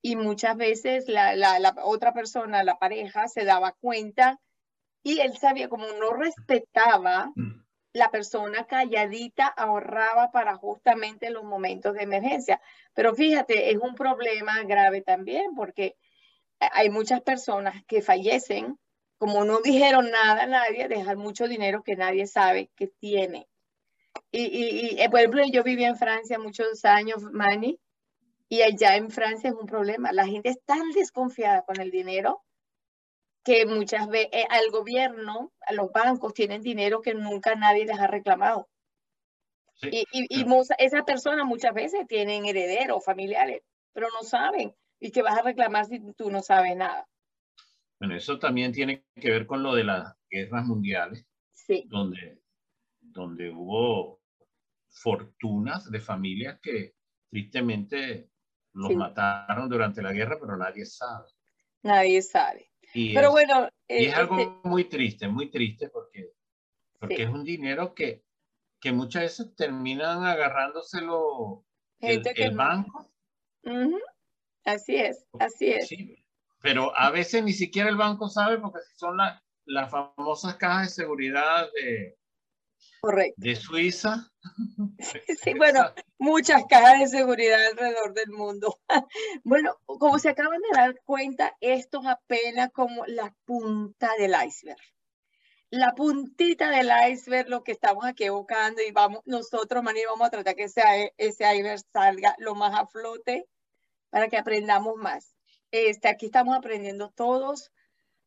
y 0.02 0.16
muchas 0.16 0.56
veces 0.56 1.08
la, 1.08 1.34
la, 1.34 1.58
la, 1.58 1.74
otra 1.82 2.12
persona, 2.12 2.62
la 2.62 2.78
pareja, 2.78 3.26
se 3.26 3.44
daba 3.44 3.72
cuenta 3.72 4.38
y 5.04 5.20
él 5.20 5.36
sabía 5.36 5.68
como 5.68 5.86
no 5.92 6.14
respetaba 6.14 7.30
la 7.92 8.10
persona 8.10 8.66
calladita 8.66 9.46
ahorraba 9.46 10.32
para 10.32 10.56
justamente 10.56 11.30
los 11.30 11.44
momentos 11.44 11.94
de 11.94 12.02
emergencia. 12.02 12.60
Pero 12.94 13.14
fíjate, 13.14 13.70
es 13.70 13.76
un 13.76 13.94
problema 13.94 14.60
grave 14.64 15.02
también 15.02 15.54
porque 15.54 15.94
hay 16.58 16.88
muchas 16.88 17.20
personas 17.20 17.84
que 17.86 18.00
fallecen, 18.00 18.78
como 19.18 19.44
no 19.44 19.60
dijeron 19.60 20.10
nada 20.10 20.44
a 20.44 20.46
nadie, 20.46 20.88
dejan 20.88 21.18
mucho 21.18 21.46
dinero 21.46 21.82
que 21.84 21.96
nadie 21.96 22.26
sabe 22.26 22.70
que 22.74 22.88
tiene. 22.88 23.46
Y, 24.32 24.42
y, 24.42 25.02
y, 25.02 25.08
por 25.08 25.20
ejemplo, 25.20 25.44
yo 25.52 25.62
viví 25.62 25.84
en 25.84 25.96
Francia 25.96 26.38
muchos 26.38 26.84
años, 26.84 27.22
Manny, 27.22 27.78
y 28.48 28.62
allá 28.62 28.96
en 28.96 29.10
Francia 29.10 29.50
es 29.50 29.56
un 29.56 29.66
problema. 29.66 30.12
La 30.12 30.26
gente 30.26 30.48
es 30.48 30.60
tan 30.64 30.90
desconfiada 30.92 31.62
con 31.62 31.80
el 31.80 31.90
dinero 31.90 32.42
que 33.44 33.66
muchas 33.66 34.08
veces 34.08 34.30
eh, 34.32 34.46
al 34.48 34.70
gobierno, 34.70 35.52
a 35.66 35.74
los 35.74 35.92
bancos 35.92 36.32
tienen 36.32 36.62
dinero 36.62 37.02
que 37.02 37.14
nunca 37.14 37.54
nadie 37.54 37.84
les 37.84 37.98
ha 37.98 38.06
reclamado. 38.06 38.68
y, 39.82 40.06
y, 40.12 40.46
esa 40.78 41.04
persona 41.04 41.44
muchas 41.44 41.74
veces 41.74 42.06
tienen 42.08 42.46
herederos, 42.46 43.04
familiares, 43.04 43.62
pero 43.92 44.08
no 44.10 44.22
saben. 44.26 44.74
¿Y 44.98 45.10
qué 45.10 45.20
vas 45.20 45.38
a 45.38 45.42
reclamar 45.42 45.84
si 45.84 46.00
tú 46.14 46.30
no 46.30 46.40
sabes 46.40 46.74
nada? 46.76 47.06
Bueno, 47.98 48.16
eso 48.16 48.38
también 48.38 48.72
tiene 48.72 49.04
que 49.20 49.30
ver 49.30 49.46
con 49.46 49.62
lo 49.62 49.74
de 49.74 49.84
las 49.84 50.16
guerras 50.30 50.64
mundiales, 50.64 51.26
sí. 51.52 51.84
donde, 51.88 52.40
donde 53.00 53.50
hubo 53.50 54.20
fortunas 54.88 55.90
de 55.90 56.00
familias 56.00 56.58
que 56.62 56.94
tristemente 57.28 58.30
los 58.72 58.94
mataron 58.94 59.68
durante 59.68 60.00
la 60.02 60.12
guerra, 60.12 60.38
pero 60.40 60.56
nadie 60.56 60.86
sabe. 60.86 61.28
Nadie 61.82 62.22
sabe. 62.22 62.70
Pero 62.94 63.32
bueno. 63.32 63.68
y 63.88 64.06
es 64.06 64.12
eh, 64.12 64.14
algo 64.14 64.38
este 64.38 64.68
muy 64.68 64.84
triste, 64.84 65.28
muy 65.28 65.50
triste 65.50 65.88
porque, 65.88 66.32
porque 66.98 67.24
es 67.24 67.28
un 67.28 67.44
dinero 67.44 67.94
que, 67.94 68.22
que 68.80 68.92
muchas 68.92 69.22
veces 69.22 69.54
terminan 69.56 70.24
agarrándoselo 70.24 71.64
el, 72.00 72.22
el 72.36 72.56
banco. 72.56 73.10
Así 74.64 74.96
es, 74.96 75.26
así 75.38 75.72
es. 75.72 75.90
pero 76.60 76.96
a 76.96 77.10
veces 77.10 77.42
ni 77.42 77.52
siquiera 77.52 77.90
el 77.90 77.96
banco 77.96 78.28
sabe 78.28 78.58
porque 78.58 78.80
son 78.96 79.18
las 79.66 79.90
famosas 79.90 80.54
cajas 80.56 80.88
de 80.88 81.02
seguridad 81.02 81.68
de, 81.74 82.16
Correcto. 83.00 83.34
De 83.36 83.56
Suiza. 83.56 84.30
Sí, 85.42 85.54
bueno, 85.54 85.92
muchas 86.18 86.64
cajas 86.68 87.00
de 87.00 87.06
seguridad 87.08 87.66
alrededor 87.66 88.14
del 88.14 88.30
mundo. 88.30 88.78
Bueno, 89.44 89.76
como 89.84 90.18
se 90.18 90.30
acaban 90.30 90.60
de 90.60 90.78
dar 90.78 91.00
cuenta, 91.04 91.54
esto 91.60 92.00
es 92.00 92.06
apenas 92.06 92.70
como 92.72 93.04
la 93.06 93.34
punta 93.44 94.10
del 94.18 94.34
iceberg. 94.46 94.80
La 95.70 95.94
puntita 95.94 96.70
del 96.70 96.90
iceberg, 97.10 97.48
lo 97.48 97.62
que 97.62 97.72
estamos 97.72 98.04
aquí 98.04 98.24
evocando 98.24 98.80
y 98.80 98.92
vamos, 98.92 99.20
nosotros, 99.24 99.82
Mani, 99.82 100.00
vamos 100.06 100.26
a 100.26 100.30
tratar 100.30 100.54
que 100.54 100.64
ese, 100.64 101.12
ese 101.18 101.44
iceberg 101.54 101.80
salga 101.92 102.34
lo 102.38 102.54
más 102.54 102.78
a 102.78 102.86
flote 102.86 103.46
para 104.08 104.28
que 104.28 104.38
aprendamos 104.38 104.96
más. 104.96 105.34
Este, 105.70 106.08
aquí 106.08 106.26
estamos 106.26 106.56
aprendiendo 106.56 107.10
todos 107.10 107.72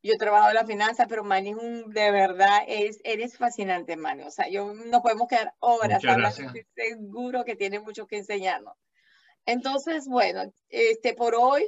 yo 0.03 0.13
he 0.13 0.17
trabajado 0.17 0.49
en 0.49 0.55
la 0.55 0.65
finanza, 0.65 1.07
pero 1.07 1.23
Manny 1.23 1.49
es 1.51 1.55
un, 1.55 1.89
de 1.91 2.11
verdad, 2.11 2.59
es, 2.67 2.99
eres 3.03 3.37
fascinante, 3.37 3.97
Manny. 3.97 4.23
O 4.23 4.31
sea, 4.31 4.49
yo 4.49 4.73
no 4.73 5.01
podemos 5.01 5.27
quedar 5.27 5.53
horas 5.59 6.03
hablando, 6.05 6.27
estoy 6.29 6.65
seguro 6.75 7.43
que 7.43 7.55
tiene 7.55 7.79
mucho 7.79 8.07
que 8.07 8.17
enseñarnos. 8.17 8.75
Entonces, 9.45 10.07
bueno, 10.07 10.51
este, 10.69 11.13
por 11.13 11.35
hoy 11.35 11.65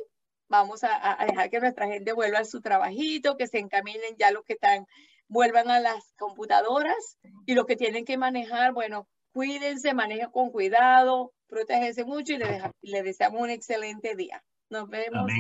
vamos 0.48 0.84
a, 0.84 1.22
a, 1.22 1.26
dejar 1.26 1.50
que 1.50 1.60
nuestra 1.60 1.88
gente 1.88 2.14
vuelva 2.14 2.40
a 2.40 2.46
su 2.46 2.62
trabajito, 2.62 3.38
que 3.38 3.48
se 3.48 3.60
encaminen 3.60 4.16
ya 4.18 4.32
los 4.32 4.44
que 4.44 4.54
están, 4.54 4.86
vuelvan 5.28 5.70
a 5.70 5.80
las 5.80 6.14
computadoras 6.18 7.18
y 7.46 7.54
los 7.54 7.66
que 7.66 7.76
tienen 7.76 8.06
que 8.06 8.18
manejar, 8.18 8.74
bueno, 8.74 9.08
cuídense, 9.32 9.94
manejen 9.94 10.32
con 10.32 10.52
cuidado, 10.52 11.34
protéjense 11.48 12.04
mucho 12.04 12.34
y 12.34 12.38
les, 12.38 12.64
le 12.82 13.04
deseamos 13.04 13.42
un 13.42 13.50
excelente 13.50 14.16
día. 14.16 14.44
Nos 14.70 14.90
vemos 14.90 15.32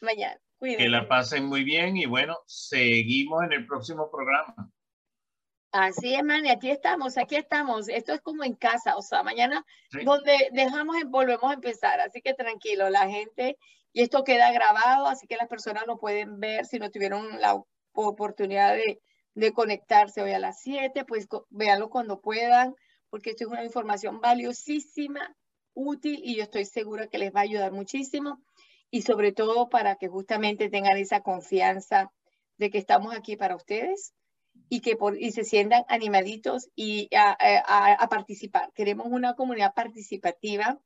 mañana. 0.00 0.40
Que 0.62 0.88
la 0.88 1.08
pasen 1.08 1.46
muy 1.46 1.64
bien 1.64 1.96
y 1.96 2.06
bueno, 2.06 2.38
seguimos 2.46 3.42
en 3.42 3.52
el 3.52 3.66
próximo 3.66 4.08
programa. 4.10 4.54
Así 5.72 6.14
es, 6.14 6.22
Manny, 6.22 6.50
aquí 6.50 6.70
estamos, 6.70 7.18
aquí 7.18 7.34
estamos. 7.34 7.88
Esto 7.88 8.12
es 8.12 8.20
como 8.20 8.44
en 8.44 8.54
casa, 8.54 8.96
o 8.96 9.02
sea, 9.02 9.24
mañana 9.24 9.64
donde 10.04 10.50
dejamos, 10.52 10.96
volvemos 11.06 11.50
a 11.50 11.54
empezar. 11.54 11.98
Así 12.00 12.20
que 12.20 12.34
tranquilo, 12.34 12.90
la 12.90 13.08
gente, 13.08 13.56
y 13.92 14.02
esto 14.02 14.22
queda 14.22 14.52
grabado, 14.52 15.08
así 15.08 15.26
que 15.26 15.36
las 15.36 15.48
personas 15.48 15.84
lo 15.86 15.98
pueden 15.98 16.38
ver 16.38 16.66
si 16.66 16.78
no 16.78 16.90
tuvieron 16.90 17.40
la 17.40 17.60
oportunidad 17.94 18.74
de, 18.74 19.00
de 19.34 19.52
conectarse 19.52 20.22
hoy 20.22 20.32
a 20.32 20.38
las 20.38 20.60
7, 20.60 21.04
pues 21.06 21.26
véanlo 21.50 21.90
cuando 21.90 22.20
puedan, 22.20 22.76
porque 23.10 23.30
esto 23.30 23.44
es 23.44 23.50
una 23.50 23.64
información 23.64 24.20
valiosísima, 24.20 25.34
útil, 25.74 26.20
y 26.22 26.36
yo 26.36 26.44
estoy 26.44 26.66
segura 26.66 27.08
que 27.08 27.18
les 27.18 27.34
va 27.34 27.40
a 27.40 27.44
ayudar 27.44 27.72
muchísimo 27.72 28.40
y 28.92 29.02
sobre 29.02 29.32
todo 29.32 29.70
para 29.70 29.96
que 29.96 30.06
justamente 30.06 30.68
tengan 30.68 30.98
esa 30.98 31.22
confianza 31.22 32.12
de 32.58 32.70
que 32.70 32.76
estamos 32.76 33.16
aquí 33.16 33.36
para 33.36 33.56
ustedes 33.56 34.12
y 34.68 34.80
que 34.80 34.96
por, 34.96 35.18
y 35.18 35.32
se 35.32 35.44
sientan 35.44 35.84
animaditos 35.88 36.68
y 36.76 37.08
a, 37.16 38.06
participar. 38.10 38.70
Queremos 38.74 39.06
una 39.10 39.34
comunidad 39.34 39.72
participativa 39.74 40.78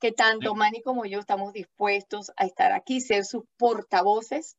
que 0.00 0.10
tanto 0.10 0.56
Manny 0.56 0.82
como 0.82 1.06
yo 1.06 1.20
estamos 1.20 1.52
dispuestos 1.52 2.32
a 2.36 2.46
estar 2.46 2.72
aquí, 2.72 3.00
ser 3.00 3.24
sus 3.24 3.44
portavoces 3.56 4.58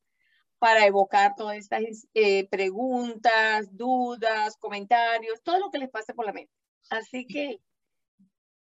para 0.58 0.86
evocar 0.86 1.36
todas 1.36 1.58
estas 1.58 2.08
eh, 2.14 2.48
preguntas, 2.48 3.68
dudas, 3.76 4.56
comentarios, 4.60 5.44
todo 5.44 5.60
lo 5.60 5.70
que 5.70 5.80
les 5.80 5.90
pase 5.90 6.14
por 6.14 6.26
la 6.26 6.32
mente. 6.32 6.54
Así 6.90 7.28
que... 7.28 7.60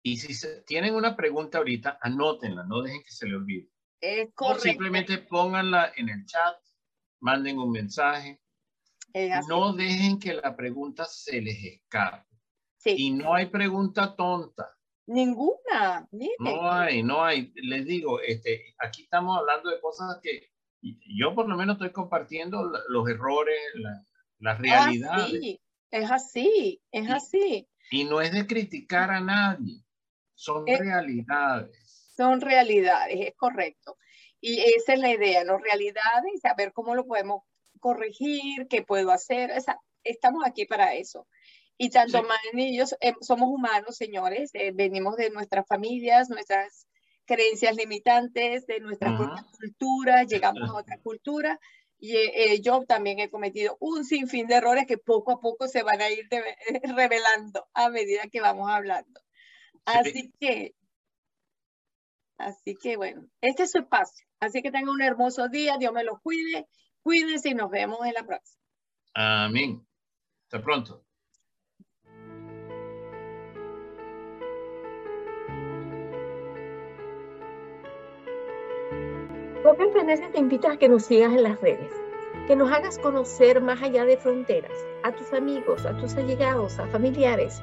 Y 0.02 0.16
si 0.16 0.34
tienen 0.66 0.96
una 0.96 1.18
pregunta 1.18 1.58
ahorita, 1.58 2.00
anótenla, 2.02 2.64
no 2.64 2.82
dejen 2.82 3.04
que 3.04 3.12
se 3.12 3.28
le 3.28 3.36
olvide. 3.36 3.68
Es 4.02 4.30
correcto. 4.34 4.64
simplemente 4.64 5.18
pónganla 5.18 5.92
en 5.96 6.10
el 6.10 6.26
chat, 6.26 6.58
manden 7.20 7.60
un 7.60 7.72
mensaje. 7.72 8.40
No 9.48 9.74
dejen 9.74 10.20
que 10.20 10.36
la 10.36 10.56
pregunta 10.56 11.06
se 11.06 11.42
les 11.42 11.64
escape. 11.64 12.26
Sí. 12.78 12.96
Y 12.98 13.12
no 13.12 13.34
hay 13.34 13.48
pregunta 13.48 14.16
tonta. 14.16 14.70
Ninguna. 15.08 16.08
No 16.40 16.72
hay, 16.72 17.04
no 17.04 17.24
hay. 17.24 17.52
Les 17.56 17.86
digo, 17.86 18.22
este, 18.22 18.76
aquí 18.78 19.04
estamos 19.04 19.38
hablando 19.38 19.70
de 19.70 19.82
cosas 19.82 20.20
que 20.22 20.52
yo 20.82 21.34
por 21.34 21.50
lo 21.50 21.58
menos 21.58 21.76
estoy 21.76 21.92
compartiendo 21.92 22.72
los 22.88 23.10
errores, 23.10 23.60
la, 23.74 24.06
las 24.40 24.60
realidades. 24.60 25.32
sí. 25.32 25.60
Es 25.92 26.12
así, 26.12 26.80
es 26.92 27.10
así. 27.10 27.68
Y 27.90 28.04
no 28.04 28.22
es 28.22 28.32
de 28.32 28.46
criticar 28.46 29.10
a 29.10 29.20
nadie, 29.20 29.84
son 30.36 30.68
realidades 30.68 31.89
son 32.20 32.42
realidades, 32.42 33.28
es 33.28 33.36
correcto. 33.38 33.98
Y 34.42 34.60
esa 34.60 34.94
es 34.94 35.00
la 35.00 35.10
idea, 35.10 35.46
¿no? 35.46 35.58
Realidades 35.58 36.34
y 36.36 36.38
saber 36.38 36.74
cómo 36.74 36.94
lo 36.94 37.06
podemos 37.06 37.44
corregir, 37.80 38.68
qué 38.70 38.82
puedo 38.82 39.12
hacer. 39.12 39.52
estamos 40.04 40.44
aquí 40.46 40.66
para 40.66 40.96
eso. 40.96 41.28
Y 41.78 41.92
tanto 41.92 42.20
sí. 42.20 42.26
y 42.56 42.78
yo 42.78 42.84
eh, 43.00 43.14
somos 43.22 43.48
humanos, 43.48 43.96
señores, 43.96 44.52
eh, 44.54 44.72
venimos 44.74 45.16
de 45.16 45.30
nuestras 45.30 45.66
familias, 45.66 46.30
nuestras 46.30 46.88
creencias 47.24 47.74
limitantes, 47.78 48.68
de 48.68 48.82
nuestra 48.82 49.16
cultura, 49.58 50.26
llegamos 50.26 50.70
a 50.70 50.76
otra 50.76 50.98
cultura. 50.98 51.58
Y 52.02 52.18
eh, 52.18 52.60
yo 52.62 52.84
también 52.86 53.20
he 53.20 53.30
cometido 53.30 53.78
un 53.80 54.04
sinfín 54.04 54.48
de 54.48 54.56
errores 54.56 54.88
que 54.88 54.98
poco 54.98 55.32
a 55.32 55.40
poco 55.40 55.70
se 55.70 55.84
van 55.84 56.02
a 56.02 56.10
ir 56.10 56.28
revelando 56.98 57.66
a 57.74 57.90
medida 57.90 58.24
que 58.30 58.42
vamos 58.42 58.70
hablando. 58.70 59.22
Así 59.86 60.34
que 60.38 60.76
Así 62.40 62.76
que 62.82 62.96
bueno, 62.96 63.28
este 63.42 63.64
es 63.64 63.72
su 63.72 63.80
espacio. 63.80 64.26
Así 64.40 64.62
que 64.62 64.72
tengan 64.72 64.90
un 64.90 65.02
hermoso 65.02 65.50
día, 65.50 65.76
Dios 65.78 65.92
me 65.92 66.06
los 66.06 66.22
cuide, 66.22 66.68
cuídense 67.04 67.50
y 67.50 67.54
nos 67.54 67.70
vemos 67.70 68.00
en 68.06 68.14
la 68.14 68.24
próxima. 68.26 68.64
Amén. 69.14 69.86
Hasta 70.46 70.64
pronto. 70.64 71.04
Coca 79.62 79.84
te 80.32 80.40
invita 80.40 80.72
a 80.72 80.78
que 80.78 80.88
nos 80.88 81.06
sigas 81.06 81.34
en 81.34 81.44
las 81.44 81.60
redes, 81.60 81.92
que 82.48 82.56
nos 82.56 82.72
hagas 82.72 82.98
conocer 83.00 83.62
más 83.62 83.84
allá 83.84 84.06
de 84.06 84.16
fronteras, 84.16 84.72
a 85.04 85.12
tus 85.12 85.34
amigos, 85.34 85.86
a 85.86 85.96
tus 85.98 86.16
allegados, 86.16 86.80
a 86.80 86.88
familiares, 86.88 87.62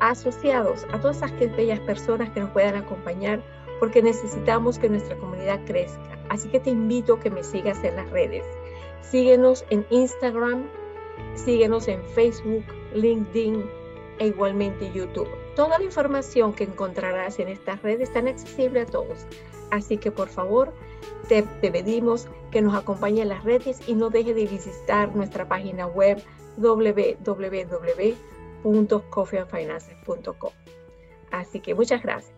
a 0.00 0.10
asociados, 0.10 0.84
a 0.92 0.98
todas 0.98 1.18
esas 1.18 1.38
bellas 1.38 1.80
personas 1.80 2.30
que 2.30 2.40
nos 2.40 2.50
puedan 2.50 2.74
acompañar 2.74 3.42
porque 3.78 4.02
necesitamos 4.02 4.78
que 4.78 4.88
nuestra 4.88 5.16
comunidad 5.16 5.60
crezca. 5.64 6.18
Así 6.28 6.48
que 6.48 6.60
te 6.60 6.70
invito 6.70 7.14
a 7.14 7.20
que 7.20 7.30
me 7.30 7.42
sigas 7.42 7.82
en 7.84 7.96
las 7.96 8.10
redes. 8.10 8.44
Síguenos 9.02 9.64
en 9.70 9.86
Instagram, 9.90 10.68
síguenos 11.34 11.88
en 11.88 12.02
Facebook, 12.04 12.64
LinkedIn 12.94 13.64
e 14.18 14.26
igualmente 14.26 14.90
YouTube. 14.92 15.28
Toda 15.54 15.78
la 15.78 15.84
información 15.84 16.52
que 16.52 16.64
encontrarás 16.64 17.38
en 17.38 17.48
estas 17.48 17.82
redes 17.82 18.08
está 18.08 18.20
accesible 18.20 18.80
a 18.80 18.86
todos. 18.86 19.26
Así 19.70 19.98
que 19.98 20.10
por 20.10 20.28
favor, 20.28 20.72
te, 21.28 21.42
te 21.42 21.70
pedimos 21.70 22.28
que 22.50 22.62
nos 22.62 22.74
acompañe 22.74 23.22
en 23.22 23.28
las 23.28 23.44
redes 23.44 23.80
y 23.86 23.94
no 23.94 24.10
deje 24.10 24.34
de 24.34 24.46
visitar 24.46 25.14
nuestra 25.14 25.48
página 25.48 25.86
web 25.86 26.22
www 26.56 28.14
www.coffeeandfinances.com. 28.62 30.52
Así 31.30 31.60
que 31.60 31.74
muchas 31.74 32.02
gracias. 32.02 32.37